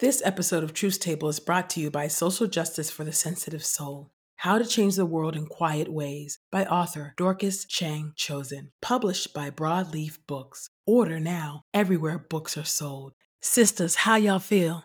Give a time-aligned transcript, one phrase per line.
[0.00, 3.62] This episode of Truth Table is brought to you by Social Justice for the Sensitive
[3.62, 8.70] Soul How to Change the World in Quiet Ways by author Dorcas Cheng-Tozun.
[8.80, 10.70] Published by Broadleaf Books.
[10.86, 13.12] Order now everywhere books are sold.
[13.42, 14.84] Sisters, how y'all feel?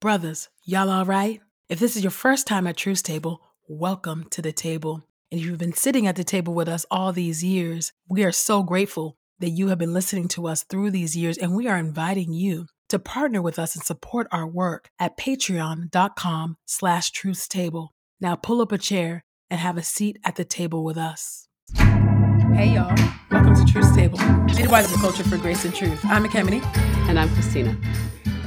[0.00, 1.42] Brothers, y'all all right?
[1.68, 5.06] If this is your first time at Truth Table, welcome to the table.
[5.30, 8.32] And if you've been sitting at the table with us all these years, we are
[8.32, 11.76] so grateful that you have been listening to us through these years, and we are
[11.76, 17.88] inviting you to partner with us and support our work at patreon.com slash truthstable.
[18.20, 21.48] Now pull up a chair and have a seat at the table with us.
[21.76, 22.96] Hey y'all,
[23.30, 24.18] welcome to Truth Table,
[24.54, 26.00] midwives of culture for grace and truth.
[26.04, 26.64] I'm Ekemini.
[27.08, 27.76] And I'm Christina.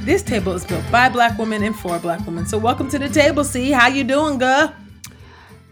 [0.00, 2.46] This table is built by black women and for black women.
[2.46, 3.70] So welcome to the table, see?
[3.70, 4.74] How you doing, girl?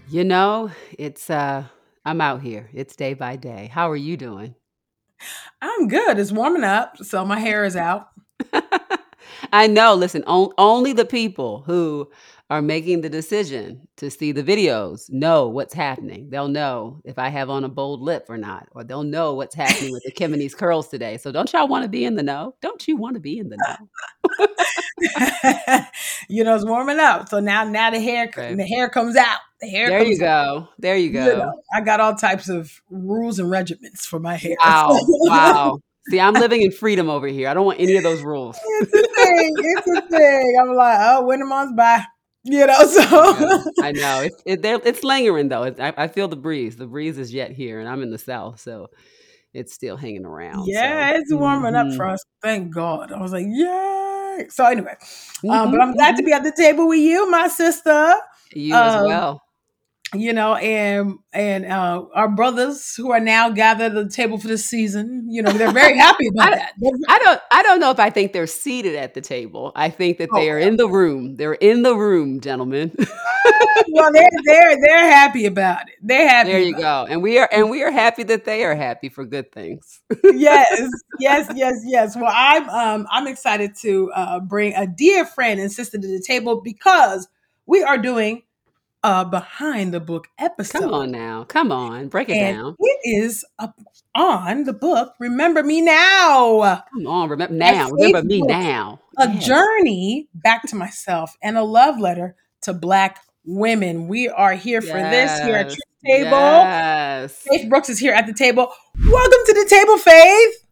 [0.09, 1.65] You know, it's uh
[2.05, 2.71] I'm out here.
[2.73, 3.71] It's day by day.
[3.73, 4.55] How are you doing?
[5.61, 6.19] I'm good.
[6.19, 8.09] It's warming up, so my hair is out.
[9.53, 9.95] I know.
[9.95, 12.11] Listen, on, only the people who
[12.51, 16.31] are making the decision to see the videos know what's happening.
[16.31, 19.55] They'll know if I have on a bold lip or not, or they'll know what's
[19.55, 21.19] happening with Ekemini's curls today.
[21.19, 22.55] So don't y'all want to be in the know?
[22.63, 23.77] Don't you want to be in the know?
[26.29, 27.29] you know, it's warming up.
[27.29, 29.41] So now now the hair the hair comes out.
[29.61, 30.27] The hair There you go.
[30.27, 30.69] Out.
[30.79, 31.27] There you go.
[31.27, 34.57] You know, I got all types of rules and regiments for my hair.
[34.61, 34.99] Wow.
[35.01, 35.81] wow.
[36.11, 37.49] See, I'm living in freedom over here.
[37.49, 38.59] I don't want any of those rules.
[38.81, 39.55] It's a thing.
[39.59, 40.59] It's a thing.
[40.61, 42.05] I'm like, oh, winter months by.
[42.45, 45.65] You know, so yeah, I know it's it, it's lingering though.
[45.65, 46.77] It, I, I, feel the breeze.
[46.77, 48.87] The breeze is yet here, and I'm in the south, so
[49.53, 50.67] it's still hanging around.
[50.67, 51.19] Yeah, so.
[51.19, 51.91] it's warming mm-hmm.
[51.91, 52.21] up for us.
[52.41, 53.13] Thank God.
[53.13, 54.45] I was like, yeah.
[54.49, 55.51] So anyway, mm-hmm.
[55.51, 58.15] um, but I'm glad to be at the table with you, my sister.
[58.55, 59.43] You um, as well
[60.15, 64.49] you know, and and uh, our brothers who are now gathered at the table for
[64.49, 66.73] the season, you know, they're very happy about I, that.
[67.09, 69.73] I don't, I don't know if I think they're seated at the table.
[69.77, 71.37] I think that they oh, are in the room.
[71.37, 72.95] They're in the room, gentlemen.
[73.91, 75.97] well, they're they're they're happy about it.
[76.03, 76.53] They're happy.
[76.53, 77.05] There you go.
[77.05, 77.13] It.
[77.13, 80.01] And we are, and we are happy that they are happy for good things.
[80.25, 80.91] yes,
[81.21, 82.17] yes, yes, yes.
[82.17, 86.23] Well, I'm um I'm excited to uh, bring a dear friend and sister to the
[86.27, 87.29] table because
[87.67, 88.43] we are doing
[89.09, 90.81] uh behind the book episode.
[90.81, 91.45] Come on now.
[91.45, 92.09] Come on.
[92.09, 92.77] Break it and down.
[92.79, 93.81] It is up
[94.15, 96.85] on the book Remember Me Now.
[96.93, 97.89] Come on, remember now.
[97.89, 99.01] Remember me now.
[99.17, 99.47] A yes.
[99.47, 104.09] journey back to myself and a love letter to black women.
[104.09, 104.91] We are here yes.
[104.91, 106.31] for this here at Truth Table.
[106.31, 107.47] Yes.
[107.49, 108.71] Faitth Brooks is here at the table.
[108.95, 110.69] Welcome to the table, Faitth.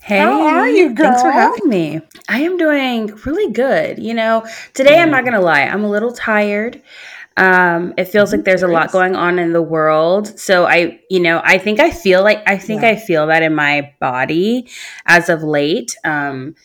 [0.00, 1.08] Hey, how are you, girl?
[1.08, 2.00] Thanks for having me.
[2.30, 3.98] I am doing really good.
[3.98, 5.02] You know, today mm.
[5.02, 6.80] I'm not gonna lie, I'm a little tired.
[7.38, 10.38] Um, it feels like there's a lot going on in the world.
[10.38, 12.88] So I, you know, I think I feel like I think yeah.
[12.88, 14.68] I feel that in my body
[15.06, 15.96] as of late.
[16.04, 16.56] Um,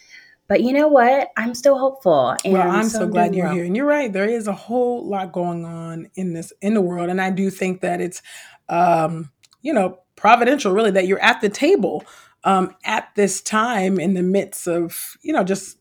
[0.47, 1.31] but you know what?
[1.37, 2.35] I'm still hopeful.
[2.43, 3.55] well, I'm so, so glad you're well.
[3.55, 3.65] here.
[3.65, 4.11] And you're right.
[4.11, 7.49] There is a whole lot going on in this in the world, and I do
[7.49, 8.21] think that it's,
[8.67, 12.03] um, you know, providential, really, that you're at the table
[12.43, 15.77] um, at this time in the midst of, you know, just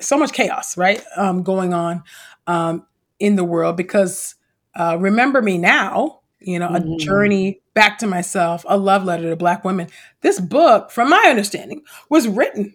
[0.00, 2.02] so much chaos, right, um, going on.
[2.46, 2.86] Um,
[3.22, 4.34] in the world because
[4.74, 6.92] uh, remember me now you know mm-hmm.
[6.92, 9.88] a journey back to myself a love letter to black women.
[10.20, 12.74] This book from my understanding was written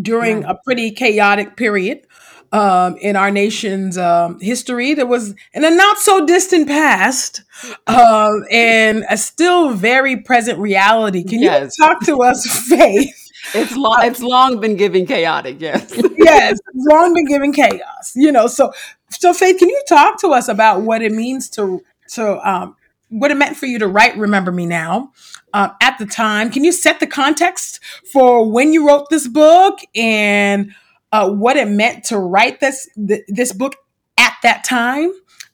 [0.00, 2.06] during a pretty chaotic period
[2.52, 7.42] um, in our nation's um, history there was in a not so distant past
[7.86, 11.24] um, and a still very present reality.
[11.24, 11.76] Can yes.
[11.78, 13.19] you talk to us faith
[13.54, 18.30] it's long it's long been giving chaotic yes yes it's long been giving chaos you
[18.32, 18.72] know so
[19.10, 22.76] so, Faitth, can you talk to us about what it means to to um,
[23.08, 25.12] what it meant for you to write "Remember Me Now"
[25.52, 26.50] uh, at the time?
[26.50, 27.80] Can you set the context
[28.12, 30.72] for when you wrote this book and
[31.12, 33.76] uh, what it meant to write this th- this book
[34.16, 35.12] at that time?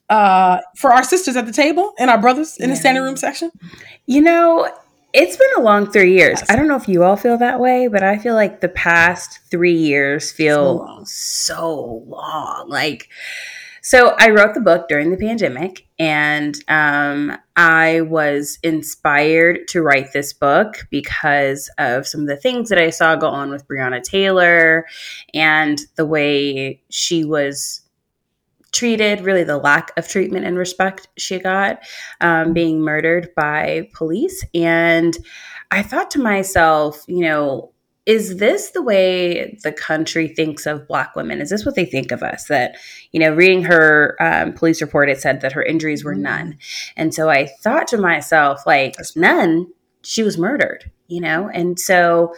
[0.09, 2.75] Uh, for our sisters at the table and our brothers in yeah.
[2.75, 3.51] the standing room section?
[4.05, 4.71] You know,
[5.17, 6.39] it's been a long three years.
[6.41, 6.49] Yes.
[6.51, 9.39] I don't know if you all feel that way, but I feel like the past
[9.49, 11.05] three years feel so long.
[11.05, 12.69] So long.
[12.69, 13.09] Like,
[13.81, 20.13] so I wrote the book during the pandemic, and um, I was inspired to write
[20.13, 24.03] this book because of some of the things that I saw go on with Breonna
[24.03, 24.85] Taylor
[25.33, 27.81] and the way she was
[28.71, 31.79] treated, really the lack of treatment and respect she got,
[32.21, 34.43] um, being murdered by police.
[34.53, 35.17] And
[35.71, 37.71] I thought to myself, you know,
[38.07, 42.11] is this the way the country thinks of black women is this what they think
[42.11, 42.77] of us that
[43.11, 46.23] you know reading her um, police report it said that her injuries were mm-hmm.
[46.23, 46.57] none
[46.95, 49.67] and so i thought to myself like none
[50.03, 52.33] she was murdered you know and so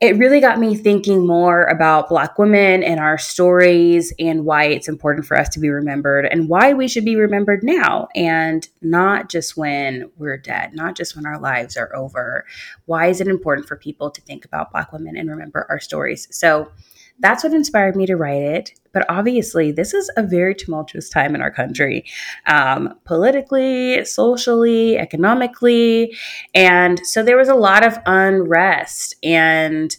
[0.00, 4.86] it really got me thinking more about Black women and our stories and why it's
[4.86, 9.28] important for us to be remembered and why we should be remembered now and not
[9.28, 12.46] just when we're dead, not just when our lives are over.
[12.86, 16.28] Why is it important for people to think about Black women and remember our stories?
[16.30, 16.70] So
[17.20, 18.72] that's what inspired me to write it.
[18.92, 22.04] But obviously, this is a very tumultuous time in our country,
[22.46, 26.16] um, politically, socially, economically.
[26.54, 29.14] And so there was a lot of unrest.
[29.22, 29.94] And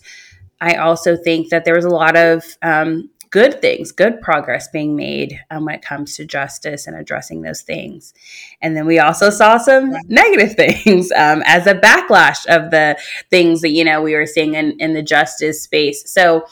[0.61, 4.95] I also think that there was a lot of um, good things, good progress being
[4.95, 8.13] made um, when it comes to justice and addressing those things.
[8.61, 12.97] And then we also saw some negative things um, as a backlash of the
[13.29, 16.11] things that, you know, we were seeing in, in the justice space.
[16.11, 16.45] So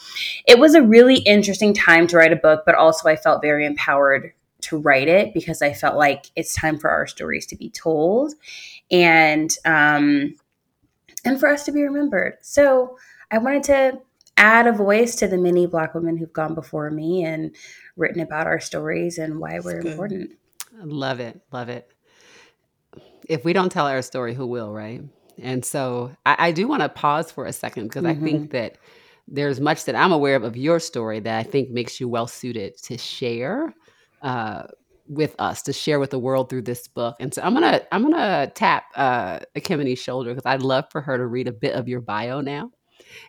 [0.46, 3.66] it was a really interesting time to write a book, but also I felt very
[3.66, 7.70] empowered to write it because I felt like it's time for our stories to be
[7.70, 8.34] told
[8.90, 10.34] and, um,
[11.24, 12.38] and for us to be remembered.
[12.40, 12.98] So
[13.30, 14.00] I wanted to
[14.38, 17.54] add a voice to the many Black women who've gone before me and
[17.96, 20.30] written about our stories and why we're important.
[20.80, 21.40] Love it.
[21.52, 21.90] Love it.
[23.28, 25.02] If we don't tell our story, who will, right?
[25.40, 28.24] And so I, I do want to pause for a second because mm-hmm.
[28.24, 28.78] I think that
[29.26, 32.26] there's much that I'm aware of of your story that I think makes you well
[32.26, 33.74] suited to share
[34.22, 34.62] uh,
[35.06, 37.16] with us, to share with the world through this book.
[37.20, 41.18] And so I'm gonna I'm gonna tap uh, Ekemini's shoulder because I'd love for her
[41.18, 42.70] to read a bit of your bio now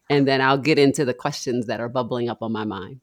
[0.10, 3.02] and then I'll get into the questions that are bubbling up on my mind.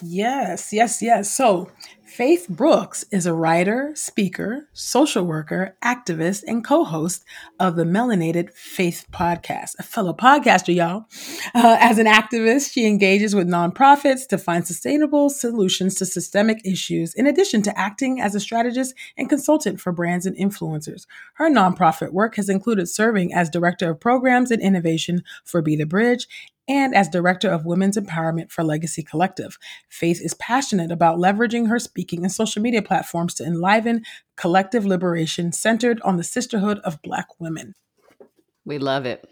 [0.00, 1.34] Yes, yes, yes.
[1.34, 1.70] So,
[2.12, 7.24] Faitth Brooks is a writer, speaker, social worker, activist, and co host
[7.58, 11.06] of the Melanated Faith podcast, a fellow podcaster, y'all.
[11.54, 17.14] Uh, as an activist, she engages with nonprofits to find sustainable solutions to systemic issues,
[17.14, 21.06] in addition to acting as a strategist and consultant for brands and influencers.
[21.34, 25.86] Her nonprofit work has included serving as director of programs and innovation for Be the
[25.86, 26.26] Bridge
[26.68, 29.58] and as director of women's empowerment for Legacy Collective.
[29.88, 34.04] Faitth is passionate about leveraging her speaking and social media platforms to enliven
[34.36, 37.74] collective liberation centered on the sisterhood of Black women.
[38.64, 39.28] We love it.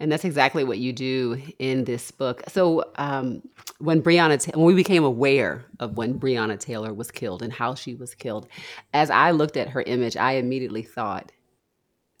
[0.00, 2.44] And that's exactly what you do in this book.
[2.48, 3.42] So, um,
[3.78, 7.94] when Breonna, when we became aware of when Breonna Taylor was killed and how she
[7.94, 8.46] was killed,
[8.92, 11.32] as I looked at her image, I immediately thought,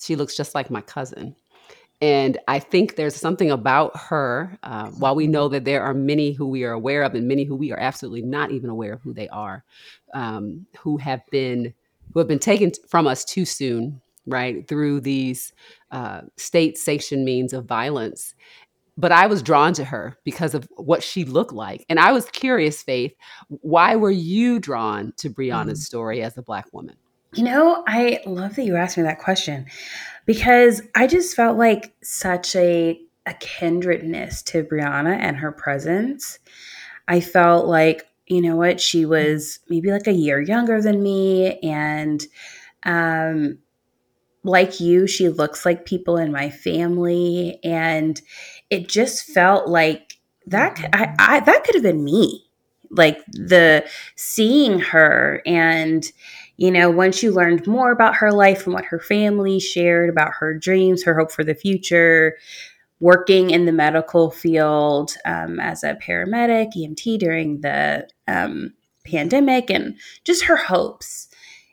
[0.00, 1.36] she looks just like my cousin.
[2.00, 6.32] And I think there's something about her, uh, while we know that there are many
[6.32, 9.02] who we are aware of and many who we are absolutely not even aware of
[9.02, 9.64] who they are,
[10.14, 11.74] um, who have been
[12.12, 15.52] who have been taken from us too soon, right, through these
[15.90, 18.34] uh, state sanctioned means of violence.
[18.96, 21.84] But I was drawn to her because of what she looked like.
[21.88, 23.14] And I was curious, Faitth,
[23.48, 25.84] why were you drawn to Breonna's mm.
[25.84, 26.96] story as a Black woman?
[27.34, 29.66] You know, I love that you asked me that question
[30.26, 36.38] because I just felt like such a a kindredness to Breonna and her presence.
[37.08, 41.58] I felt like, you know what, she was maybe like a year younger than me
[41.60, 42.26] and
[42.84, 43.58] um
[44.44, 48.20] like you, she looks like people in my family and
[48.70, 50.14] it just felt like
[50.46, 52.44] that I, I that could have been me.
[52.90, 53.86] Like the
[54.16, 56.10] seeing her and
[56.58, 60.32] you know, once you learned more about her life and what her family shared about
[60.40, 62.36] her dreams, her hope for the future,
[63.00, 68.74] working in the medical field um, as a paramedic, EMT during the um,
[69.06, 71.28] pandemic, and just her hopes.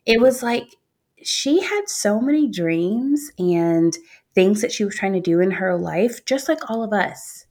[0.06, 0.76] It was like
[1.24, 3.98] she had so many dreams and
[4.36, 7.48] things that she was trying to do in her life, just like all of us.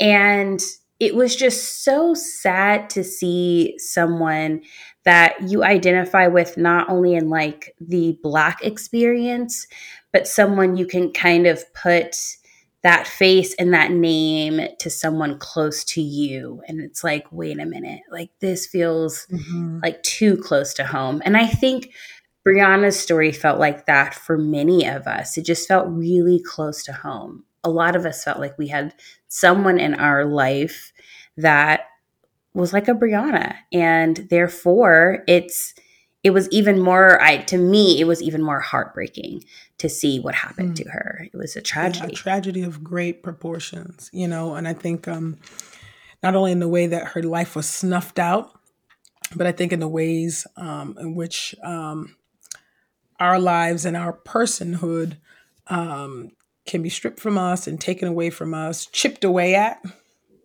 [0.00, 0.58] And
[1.02, 4.62] it was just so sad to see someone
[5.04, 9.66] that you identify with not only in like the black experience
[10.12, 12.16] but someone you can kind of put
[12.84, 16.62] that face and that name to someone close to you.
[16.68, 18.02] And it's like wait a minute.
[18.10, 19.80] Like this feels mm-hmm.
[19.82, 21.20] like too close to home.
[21.24, 21.92] And i think
[22.46, 25.36] breonna's story felt like that for many of us.
[25.36, 27.44] It just felt really close to home.
[27.64, 28.94] A lot of us felt like we had
[29.28, 30.91] someone in our life
[31.36, 31.86] that
[32.54, 33.56] was like a Breonna.
[33.72, 35.74] And therefore it's
[36.22, 39.44] it was even more I to me, it was even more heartbreaking
[39.78, 40.84] to see what happened mm.
[40.84, 41.26] to her.
[41.32, 42.06] It was a tragedy.
[42.06, 45.38] Yeah, a tragedy of great proportions, you know, and I think um
[46.22, 48.52] not only in the way that her life was snuffed out,
[49.34, 52.16] but I think in the ways um, in which um,
[53.18, 55.16] our lives and our personhood
[55.66, 56.30] um,
[56.66, 59.82] can be stripped from us and taken away from us, chipped away at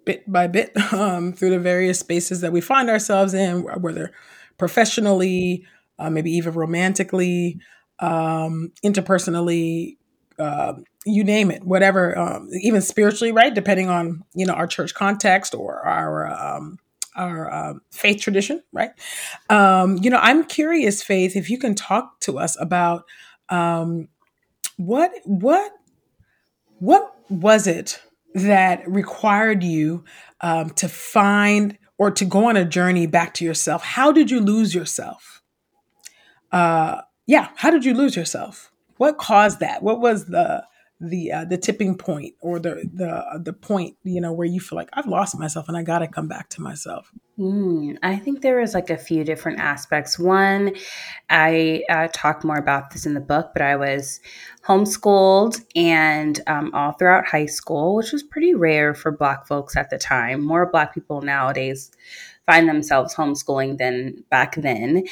[0.07, 4.13] bit by bit um, through the various spaces that we find ourselves in, whether
[4.59, 5.65] professionally,
[5.99, 7.59] uh, maybe even romantically,
[7.99, 9.97] um, interpersonally,
[10.39, 13.55] uh, you name it, whatever, um, even spiritually, right?
[13.55, 16.79] Depending on you know our church context or our um,
[17.17, 18.91] our um, faith tradition, right?
[19.49, 23.05] Um, you know, I'm curious, Faitth, if you can talk to us about
[24.77, 25.71] what what
[26.79, 28.01] what was it
[28.43, 30.03] that required you
[30.41, 33.83] um, to find or to go on a journey back to yourself?
[33.83, 35.41] How did you lose yourself?
[36.51, 38.71] Uh, yeah, how did you lose yourself?
[38.97, 39.83] What caused that?
[39.83, 40.63] What was the
[40.99, 44.59] the uh, the tipping point or the the uh, the point you know where you
[44.59, 47.11] feel like I've lost myself and I got to come back to myself?
[47.37, 50.17] Mm, I think there was like a few different aspects.
[50.17, 50.75] One,
[51.29, 54.19] I uh, talk more about this in the book, but I was
[54.65, 59.91] homeschooled and um, all throughout high school, which was pretty rare for Black folks at
[59.91, 60.43] the time.
[60.43, 61.91] More Black people nowadays
[62.47, 65.03] find themselves homeschooling than back then.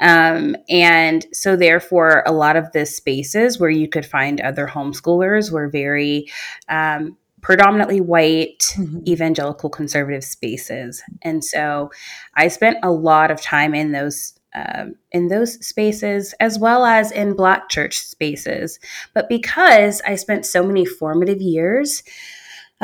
[0.00, 5.52] Um, and so, therefore, a lot of the spaces where you could find other homeschoolers
[5.52, 6.30] were very
[6.68, 9.06] um, predominantly white mm-hmm.
[9.06, 11.02] evangelical conservative spaces.
[11.20, 11.90] And so,
[12.34, 17.10] I spent a lot of time in those um, in those spaces as well as
[17.10, 18.78] in black church spaces.
[19.12, 22.04] But because I spent so many formative years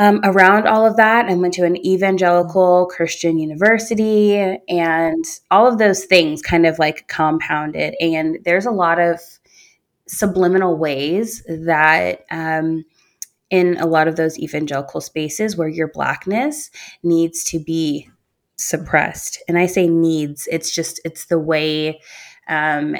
[0.01, 1.27] um, around all of that.
[1.27, 4.35] I went to an evangelical Christian university,
[4.67, 7.93] and all of those things kind of like compounded.
[8.01, 9.19] And there's a lot of
[10.07, 12.25] subliminal ways that.
[12.31, 12.83] Um,
[13.51, 16.71] in a lot of those evangelical spaces where your blackness
[17.03, 18.09] needs to be
[18.55, 19.43] suppressed.
[19.49, 21.99] And I say needs, it's just, it's the way
[22.47, 22.95] um,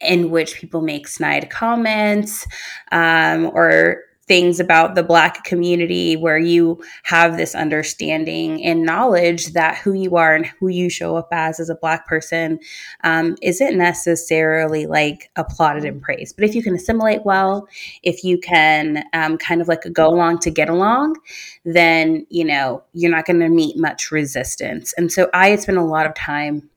[0.00, 2.48] in which people make snide comments
[2.90, 9.76] um, or things about the black community where you have this understanding and knowledge that
[9.78, 12.58] who you are and who you show up as as a black person
[13.02, 16.36] um, isn't necessarily like applauded and praised.
[16.36, 17.66] But if you can assimilate well
[18.02, 21.16] if you can um, kind of like go along to get along
[21.64, 24.94] then you know you're not going to meet much resistance.
[24.96, 26.70] And so i had spent a lot of time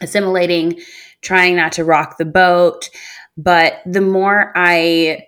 [0.00, 0.78] assimilating
[1.22, 2.90] trying not to rock the boat.
[3.36, 5.26] But the more i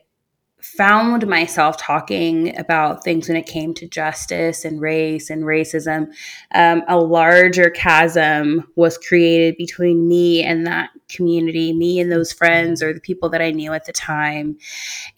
[0.63, 6.13] found myself talking about things when it came to justice and race and racism,
[6.55, 12.83] um, a larger chasm was created between me and that community, me and those friends
[12.83, 14.57] or the people that I knew at the time.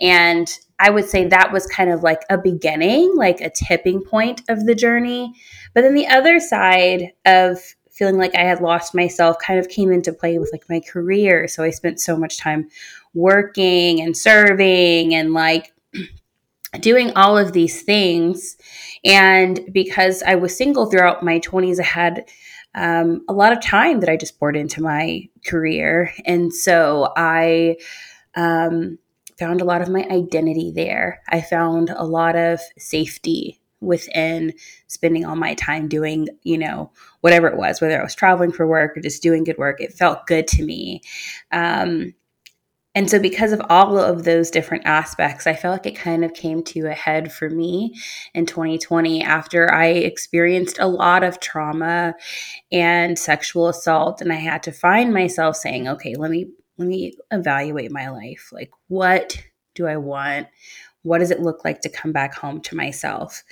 [0.01, 0.49] And
[0.79, 4.65] I would say that was kind of like a beginning, like a tipping point of
[4.65, 5.35] the journey.
[5.75, 7.59] But then the other side of
[7.95, 11.47] feeling like I had lost myself kind of came into play with like my career.
[11.47, 12.69] So I spent so much time
[13.15, 15.73] working and serving and like
[16.81, 18.57] doing all of these things.
[19.05, 22.29] And because I was single throughout my 20s, I had
[22.75, 26.13] um, a lot of time that I just poured into my career.
[26.25, 27.77] And so I
[28.35, 28.99] um,
[29.39, 31.21] found a lot of my identity there.
[31.29, 34.53] I found a lot of safety within
[34.87, 36.91] spending all my time doing, you know,
[37.21, 39.81] whatever it was, whether I was traveling for work or just doing good work.
[39.81, 41.03] It felt good to me.
[41.53, 42.15] Um,
[42.95, 46.33] and so, because of all of those different aspects, I felt like it kind of
[46.33, 47.95] came to a head for me
[48.35, 52.15] in 2020 after I experienced a lot of trauma
[52.71, 54.21] and sexual assault.
[54.21, 56.47] And I had to find myself saying, okay, let me
[56.79, 58.51] let me evaluate my life.
[58.53, 59.43] Like, what
[59.75, 60.47] do I want?
[61.03, 63.43] What does it look like to come back home to myself?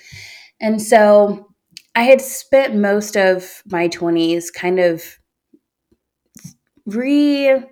[0.61, 1.49] And so
[1.97, 5.03] I had spent most of my 20s kind of
[6.87, 7.63] re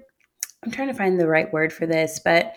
[0.63, 2.55] I'm trying to find the right word for this, but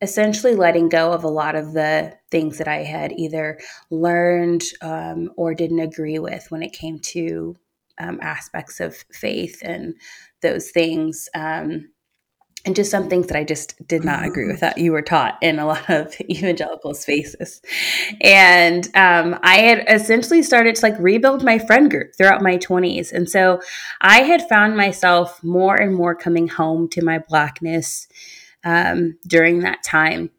[0.00, 5.30] essentially letting go of a lot of the things that I had either learned um,
[5.36, 7.56] or didn't agree with when it came to
[7.98, 9.94] um, aspects of faith and
[10.40, 11.28] those things.
[11.34, 11.91] Um,
[12.64, 15.36] and just some things that I just did not agree with that you were taught
[15.42, 17.60] in a lot of evangelical spaces.
[18.20, 23.12] And um, I had essentially started to like rebuild my friend group throughout my 20s.
[23.12, 23.60] And so
[24.00, 28.06] I had found myself more and more coming home to my blackness
[28.64, 30.30] um, during that time.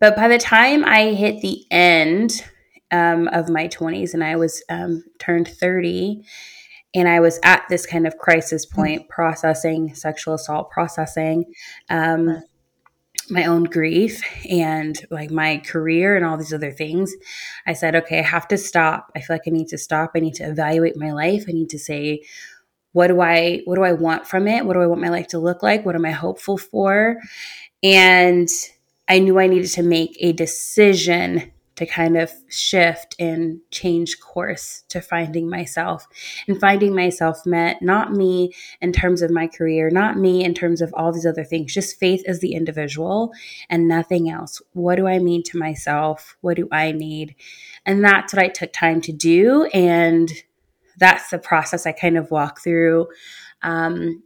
[0.00, 2.44] But by the time I hit the end
[2.90, 6.22] um, of my 20s and I was um, turned 30,
[6.94, 8.74] and I was at this kind of crisis hmm.
[8.74, 9.10] point, mm-hmm.
[9.10, 11.44] processing sexual assault, processing
[11.88, 12.42] um,
[13.30, 17.14] my own grief and like my career and all these other things.
[17.66, 19.12] I said, okay, I have to stop.
[19.14, 20.12] I feel like I need to stop.
[20.14, 21.44] I need to evaluate my life.
[21.48, 22.22] I need to say,
[22.92, 24.64] what do I what do I want from it?
[24.64, 25.84] What do I want my life to look like?
[25.84, 27.18] What am I hopeful for?
[27.82, 28.48] And
[29.08, 34.82] I knew I needed to make a decision to kind of shift and change course
[34.88, 36.08] to finding myself.
[36.48, 40.82] And finding myself meant not me in terms of my career, not me in terms
[40.82, 43.32] of all these other things, just faith as the individual
[43.70, 44.60] and nothing else.
[44.72, 46.36] What do I mean to myself?
[46.40, 47.36] What do I need?
[47.86, 49.66] And that's what I took time to do.
[49.66, 50.32] And
[50.98, 53.06] that's the process I kind of walk through
[53.62, 54.24] um,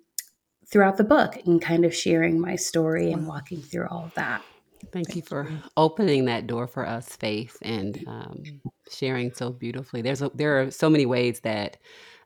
[0.69, 4.43] throughout the book and kind of sharing my story and walking through all of that.
[4.91, 8.43] Thank, you for opening that door for us, Faitth, and um,
[8.91, 10.03] sharing so beautifully.
[10.03, 11.79] There's a, there are so many ways that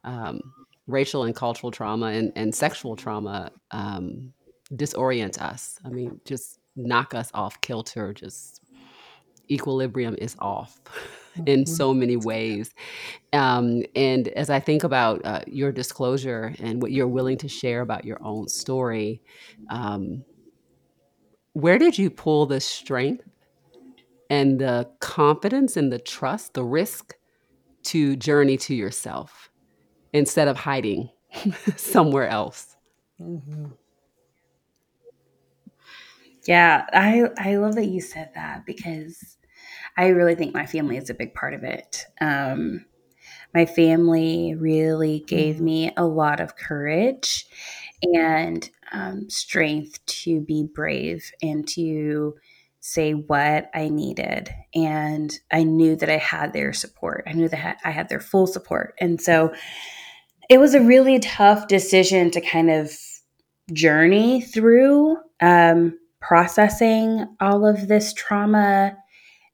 [0.05, 0.41] um,
[0.87, 4.33] racial and cultural trauma and, and sexual trauma um,
[4.75, 5.79] disorient us.
[5.85, 8.13] I mean, just knock us off kilter.
[8.13, 8.63] Just
[9.51, 10.81] equilibrium is off
[11.47, 11.73] in mm-hmm.
[11.73, 12.75] so many ways.
[13.33, 17.81] Um, and as I think about uh, your disclosure and what you're willing to share
[17.81, 19.23] about your own story,
[19.71, 20.25] um,
[21.57, 23.25] where did you pull the strength
[24.29, 27.15] and the confidence and the trust, the risk
[27.85, 29.49] to journey to yourself
[30.13, 31.09] instead of hiding
[31.77, 32.77] somewhere else?
[33.19, 33.69] Mm-hmm.
[36.47, 39.39] Yeah, I I love that you said that because
[39.97, 42.05] I really think my family is a big part of it.
[42.21, 42.85] Um,
[43.55, 45.65] my family really gave mm-hmm.
[45.65, 47.47] me a lot of courage
[48.03, 52.35] and um, strength to be brave and to
[52.81, 54.49] say what I needed.
[54.75, 57.25] And I knew that I had their support.
[57.27, 58.95] I knew that I had their full support.
[59.01, 59.53] And so
[60.49, 62.97] it was a really tough decision to kind of
[63.73, 68.97] journey through um, processing all of this trauma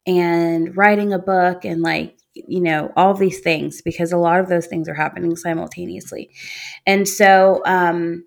[0.07, 4.49] and writing a book and like you know all these things because a lot of
[4.49, 6.31] those things are happening simultaneously
[6.87, 8.25] and so um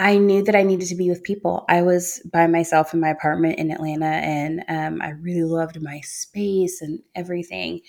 [0.00, 1.66] I knew that I needed to be with people.
[1.68, 6.00] I was by myself in my apartment in Atlanta, and um, I really loved my
[6.00, 7.82] space and everything.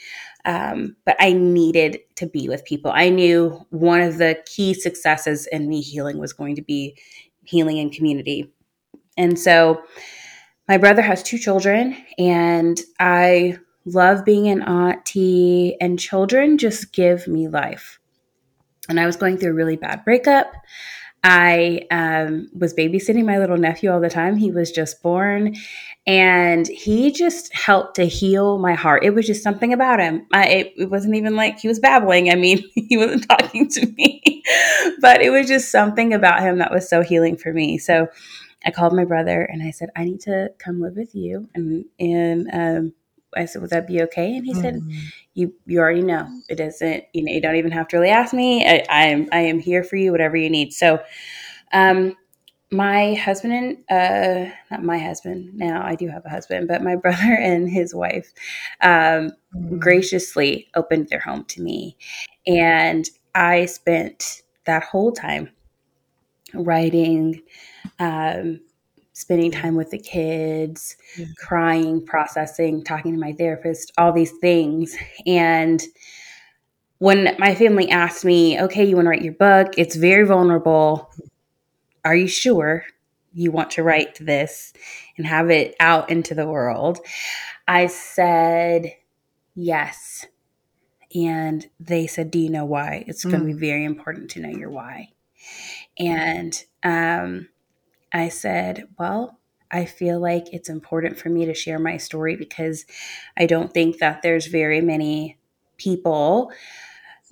[0.44, 2.92] Um, but I needed to be with people.
[2.94, 6.98] I knew one of the key successes in me healing was going to be
[7.46, 8.54] healing in community.
[9.18, 9.82] And so
[10.68, 17.26] my brother has two children, and I love being an auntie, and children just give
[17.26, 18.00] me life.
[18.90, 20.52] And I was going through a really bad breakup.
[21.24, 24.38] I um, was babysitting my little nephew all the time.
[24.38, 25.56] He was just born,
[26.08, 29.04] and he just helped to heal my heart.
[29.04, 30.26] It was just something about him.
[30.34, 32.32] I, it, it wasn't even like he was babbling.
[32.32, 34.44] I mean, he wasn't talking to me,
[35.02, 37.78] but it was just something about him that was so healing for me.
[37.78, 38.08] So
[38.66, 41.50] I called my brother and I said, I need to come live with you.
[41.54, 42.94] And, and um,
[43.36, 44.36] I said, would that be okay?
[44.36, 44.62] And he mm-hmm.
[44.62, 44.82] said,
[45.34, 48.34] you, you already know it doesn't, you know, you don't even have to really ask
[48.34, 48.66] me.
[48.68, 50.74] I, I am, I am here for you, whatever you need.
[50.74, 51.00] So,
[51.74, 52.16] um,
[52.72, 53.54] my husband
[53.90, 57.70] and uh, not my husband now i do have a husband but my brother and
[57.70, 58.32] his wife
[58.82, 59.78] um, mm-hmm.
[59.78, 61.98] graciously opened their home to me
[62.48, 65.50] and i spent that whole time
[66.54, 67.42] writing
[68.00, 68.60] um,
[69.22, 70.98] spending time with the kids,
[71.38, 74.96] crying, processing, talking to my therapist, all these things.
[75.26, 75.82] And
[76.98, 81.12] when my family asked me, okay, you want to write your book, it's very vulnerable.
[82.04, 82.84] Are you sure
[83.34, 84.74] you want to write this
[85.18, 87.00] and have it out into the world?
[87.68, 88.94] I said,
[89.56, 90.26] yes.
[91.14, 93.04] And they said, Do you know why?
[93.08, 93.32] It's mm.
[93.32, 95.10] going to be very important to know your why.
[95.98, 96.54] And
[96.84, 97.50] um,
[98.14, 99.40] I said, Well,
[99.72, 102.86] I feel like it's important for me to share my story because
[103.38, 105.38] I don't think that there's very many
[105.78, 106.52] people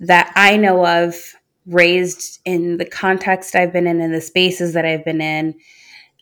[0.00, 1.34] that I know of
[1.66, 5.54] raised in the context I've been in and the spaces that I've been in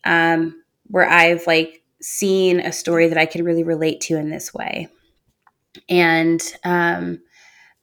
[0.05, 4.53] um, where I've like seen a story that I can really relate to in this
[4.53, 4.89] way.
[5.89, 7.21] And um,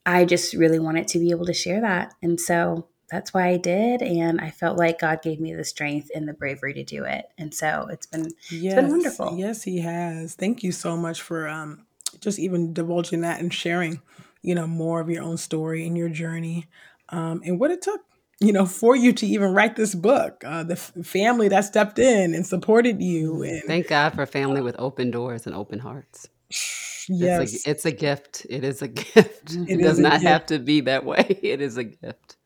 [0.04, 2.14] I just really wanted to be able to share that.
[2.22, 6.10] And so that's why I did, and I felt like God gave me the strength
[6.14, 9.36] and the bravery to do it, and so it's been yes, it's been wonderful.
[9.36, 10.34] Yes, He has.
[10.34, 11.86] Thank you so much for um,
[12.20, 14.02] just even divulging that and sharing,
[14.42, 16.66] you know, more of your own story and your journey,
[17.10, 18.00] um, and what it took,
[18.40, 20.42] you know, for you to even write this book.
[20.44, 24.60] Uh, the f- family that stepped in and supported you, and thank God for family
[24.60, 26.28] with open doors and open hearts.
[27.08, 28.46] Yes, it's a, it's a gift.
[28.50, 29.52] It is a gift.
[29.52, 30.24] It, it does not gift.
[30.24, 31.38] have to be that way.
[31.42, 32.36] It is a gift.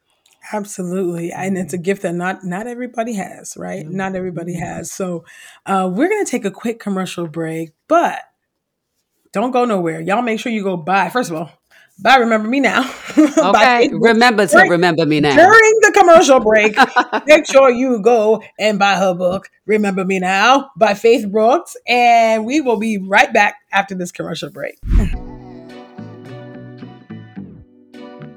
[0.52, 1.32] Absolutely.
[1.32, 1.82] And it's a mm-hmm.
[1.82, 3.84] gift that not not everybody has, right?
[3.84, 3.96] Mm-hmm.
[3.96, 4.90] Not everybody has.
[4.92, 5.24] So
[5.66, 8.20] uh, we're gonna take a quick commercial break, but
[9.32, 10.00] don't go nowhere.
[10.00, 11.08] Y'all make sure you go buy.
[11.10, 11.52] First of all,
[12.02, 12.90] by Remember Me Now.
[13.18, 15.36] okay, remember to remember me now.
[15.36, 16.74] During the commercial break,
[17.26, 21.76] make sure you go and buy her book, Remember Me Now, by Faitth Brooks.
[21.86, 24.78] And we will be right back after this commercial break.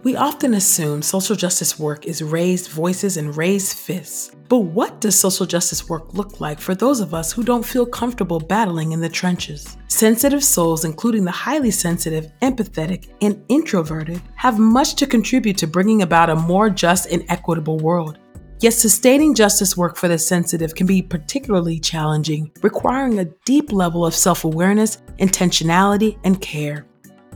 [0.03, 4.35] We often assume social justice work is raised voices and raised fists.
[4.49, 7.85] But what does social justice work look like for those of us who don't feel
[7.85, 9.77] comfortable battling in the trenches?
[9.87, 16.01] Sensitive souls, including the highly sensitive, empathetic, and introverted, have much to contribute to bringing
[16.01, 18.19] about a more just and equitable world.
[18.59, 24.05] Yet sustaining justice work for the sensitive can be particularly challenging, requiring a deep level
[24.05, 26.85] of self awareness, intentionality, and care.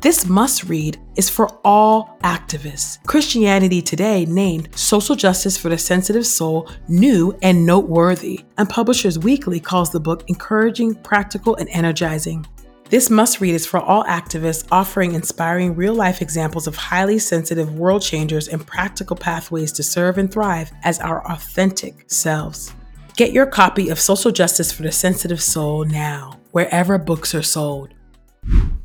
[0.02, 3.04] This must read is for all activists.
[3.08, 9.60] Christianity Today named Social Justice for the Sensitive Soul new and noteworthy, and Publishers Weekly
[9.60, 12.46] calls the book encouraging, practical, and energizing.
[12.90, 17.74] This must read is for all activists, offering inspiring real life examples of highly sensitive
[17.74, 22.72] world changers and practical pathways to serve and thrive as our authentic selves.
[23.16, 27.96] Get your copy of Social Justice for the Sensitive Soul now, wherever books are sold.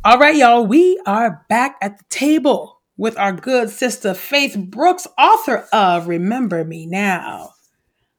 [0.05, 5.07] All right, y'all, we are back at the table with our good sister Faitth Brooks,
[5.17, 7.51] author of Remember Me Now,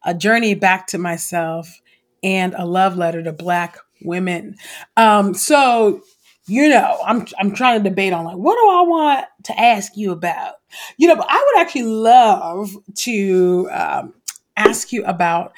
[0.02, 1.82] a journey back to myself
[2.24, 4.56] and a love letter to Black women.
[4.96, 6.02] Um, so,
[6.48, 9.98] you know, I'm I'm trying to debate on like what do I want to ask
[9.98, 10.54] you about?
[10.96, 14.14] You know, but I would actually love to um,
[14.56, 15.52] ask you about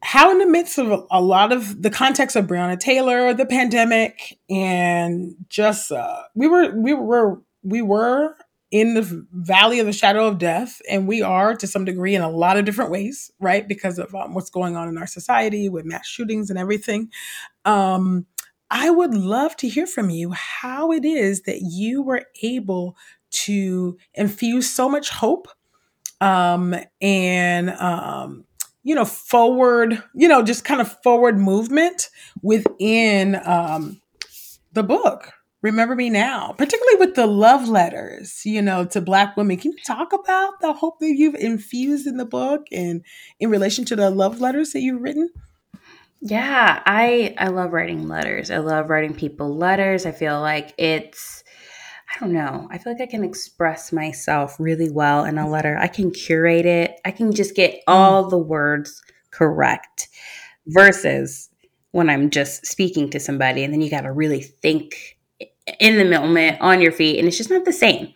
[0.00, 4.38] how in the midst of a lot of the context of Breonna Taylor, the pandemic,
[4.48, 8.36] and just uh, we were we were we were
[8.70, 12.22] in the valley of the shadow of death, and we are to some degree in
[12.22, 13.66] a lot of different ways, right?
[13.66, 17.10] Because of um, what's going on in our society with mass shootings and everything.
[17.64, 18.26] Um,
[18.70, 22.96] I would love to hear from you how it is that you were able
[23.30, 25.48] to infuse so much hope
[26.20, 28.44] um, and um,
[28.88, 32.08] you know, forward, you know, just kind of forward movement
[32.42, 34.00] within um,
[34.72, 35.30] the book.
[35.60, 39.58] Remember Me Now, particularly with the love letters, you know, to Black women.
[39.58, 43.02] Can you talk about the hope that you've infused in the book and
[43.38, 45.28] in relation to the love letters that you've written?
[46.22, 48.50] Yeah, I I love writing letters.
[48.50, 50.06] I love writing people letters.
[50.06, 51.37] I feel like it's
[52.10, 52.68] I don't know.
[52.70, 55.76] I feel like I can express myself really well in a letter.
[55.78, 56.98] I can curate it.
[57.04, 57.82] I can just get mm.
[57.86, 60.08] all the words correct
[60.66, 61.50] versus
[61.92, 65.18] when I'm just speaking to somebody and then you got to really think
[65.80, 68.12] in the moment on your feet and it's just not the same.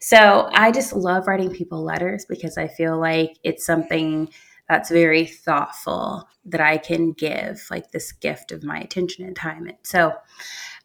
[0.00, 4.28] So I just love writing people letters because I feel like it's something
[4.68, 9.66] that's very thoughtful that I can give, like this gift of my attention and time.
[9.66, 10.12] And So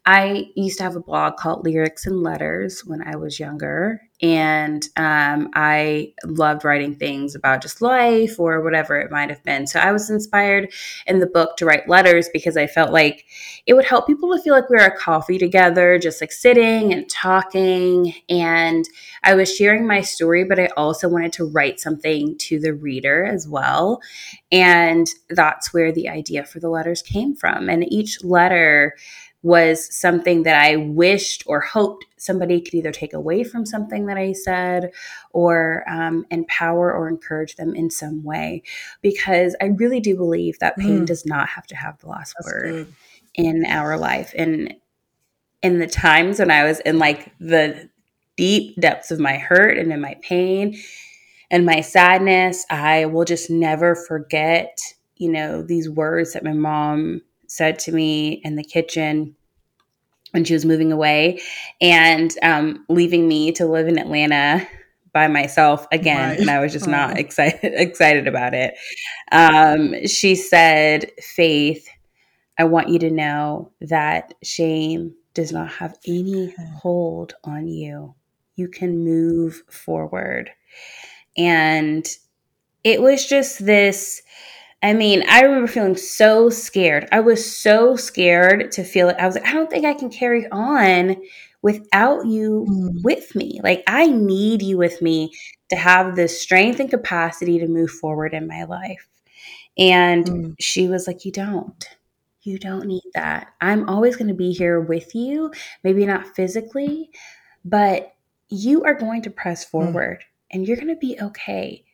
[0.04, 4.02] I used to have a blog called Lyrics and Letters when I was younger.
[4.20, 9.66] And um, I loved writing things about just life or whatever it might have been.
[9.66, 10.72] So I was inspired
[11.06, 13.24] in the book to write letters because I felt like
[13.66, 16.92] it would help people to feel like we were at coffee together, just like sitting
[16.92, 18.14] and talking.
[18.28, 18.84] And
[19.24, 23.24] I was sharing my story, but I also wanted to write something to the reader
[23.24, 24.00] as well.
[24.52, 27.68] And that's where the idea for the letters came from.
[27.68, 28.94] And each letter,
[29.42, 34.16] was something that I wished or hoped somebody could either take away from something that
[34.16, 34.92] I said
[35.32, 38.62] or um, empower or encourage them in some way.
[39.02, 41.06] Because I really do believe that pain mm.
[41.06, 42.94] does not have to have the last That's word good.
[43.34, 44.32] in our life.
[44.38, 44.74] And
[45.62, 47.88] in the times when I was in like the
[48.36, 50.76] deep depths of my hurt and in my pain
[51.50, 54.78] and my sadness, I will just never forget,
[55.16, 59.36] you know, these words that my mom said to me in the kitchen
[60.30, 61.38] when she was moving away
[61.82, 64.66] and um, leaving me to live in Atlanta
[65.12, 66.40] by myself again right.
[66.40, 68.74] and I was just not excited excited about it.
[69.30, 71.86] Um, she said, "Faitth,
[72.58, 78.14] I want you to know that shame does not have any hold on you.
[78.56, 80.50] You can move forward."
[81.36, 82.06] And
[82.82, 84.22] it was just this
[84.82, 87.08] I mean, I remember feeling so scared.
[87.12, 89.16] I was so scared to feel it.
[89.18, 91.16] I was like, I don't think I can carry on
[91.62, 93.02] without you mm.
[93.04, 93.60] with me.
[93.62, 95.32] Like, I need you with me
[95.70, 99.08] to have the strength and capacity to move forward in my life.
[99.78, 100.54] And mm.
[100.58, 101.88] she was like, You don't.
[102.42, 103.52] You don't need that.
[103.60, 105.52] I'm always going to be here with you,
[105.84, 107.10] maybe not physically,
[107.64, 108.14] but
[108.48, 109.68] you are going to press mm.
[109.68, 110.24] forward mm.
[110.50, 111.84] and you're going to be okay.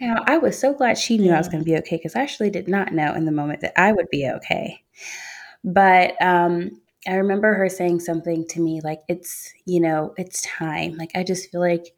[0.00, 2.22] Now, I was so glad she knew I was going to be okay because I
[2.22, 4.82] actually did not know in the moment that I would be okay.
[5.64, 10.96] But um, I remember her saying something to me like, it's, you know, it's time.
[10.96, 11.94] Like, I just feel like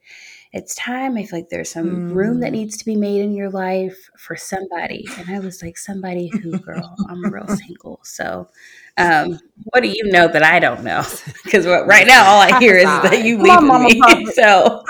[0.53, 1.17] it's time.
[1.17, 2.15] I feel like there's some mm.
[2.15, 2.57] room that mm.
[2.57, 5.07] needs to be made in your life for somebody.
[5.19, 8.01] And I was like, somebody who, girl, I'm a real single.
[8.03, 8.49] So,
[8.97, 11.05] um, what do you know that I don't know?
[11.45, 14.27] Because right now, all I hear is that you leave me.
[14.35, 14.85] So,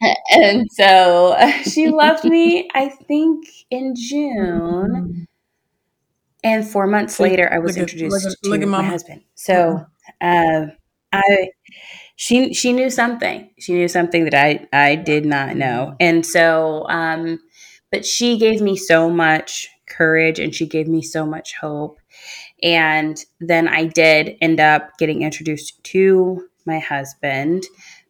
[0.30, 5.26] and so she left me, I think, in June.
[6.42, 9.22] And four months later, I was introduced at, to my husband.
[9.34, 9.86] So,
[10.20, 10.66] uh,
[11.12, 11.48] I
[12.16, 13.50] she she knew something.
[13.58, 17.40] She knew something that I I did not know, and so um,
[17.92, 21.98] but she gave me so much courage and she gave me so much hope.
[22.62, 27.64] And then I did end up getting introduced to my husband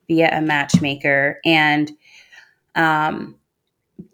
[0.09, 1.93] via a matchmaker and
[2.75, 3.37] um,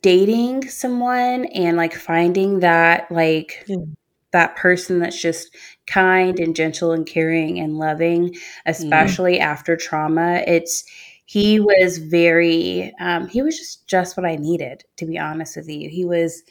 [0.03, 3.95] dating someone and like finding that like mm.
[4.33, 8.35] that person that's just kind and gentle and caring and loving,
[8.67, 9.41] especially mm.
[9.41, 10.43] after trauma.
[10.47, 10.85] It's
[11.25, 15.69] he was very um, he was just just what I needed to be honest with
[15.69, 15.89] you.
[15.89, 16.43] He was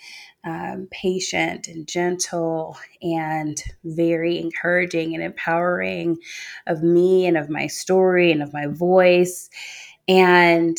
[0.45, 6.17] um, patient and gentle and very encouraging and empowering
[6.67, 9.49] of me and of my story and of my voice.
[10.07, 10.77] And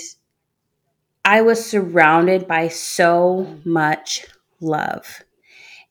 [1.24, 4.26] I was surrounded by so much
[4.60, 5.22] love.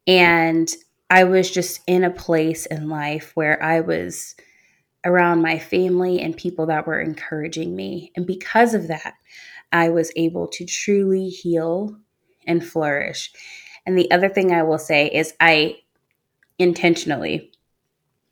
[0.07, 0.69] And
[1.09, 4.35] I was just in a place in life where I was
[5.05, 8.11] around my family and people that were encouraging me.
[8.15, 9.13] And because of that,
[9.71, 11.97] I was able to truly heal
[12.45, 13.31] and flourish.
[13.85, 15.77] And the other thing I will say is I
[16.57, 17.51] intentionally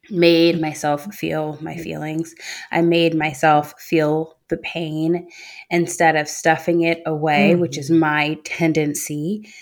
[0.10, 2.34] made myself feel my feelings.
[2.72, 5.28] I made myself feel the pain
[5.70, 7.62] instead of stuffing it away, mm-hmm.
[7.62, 9.54] which is my tendency.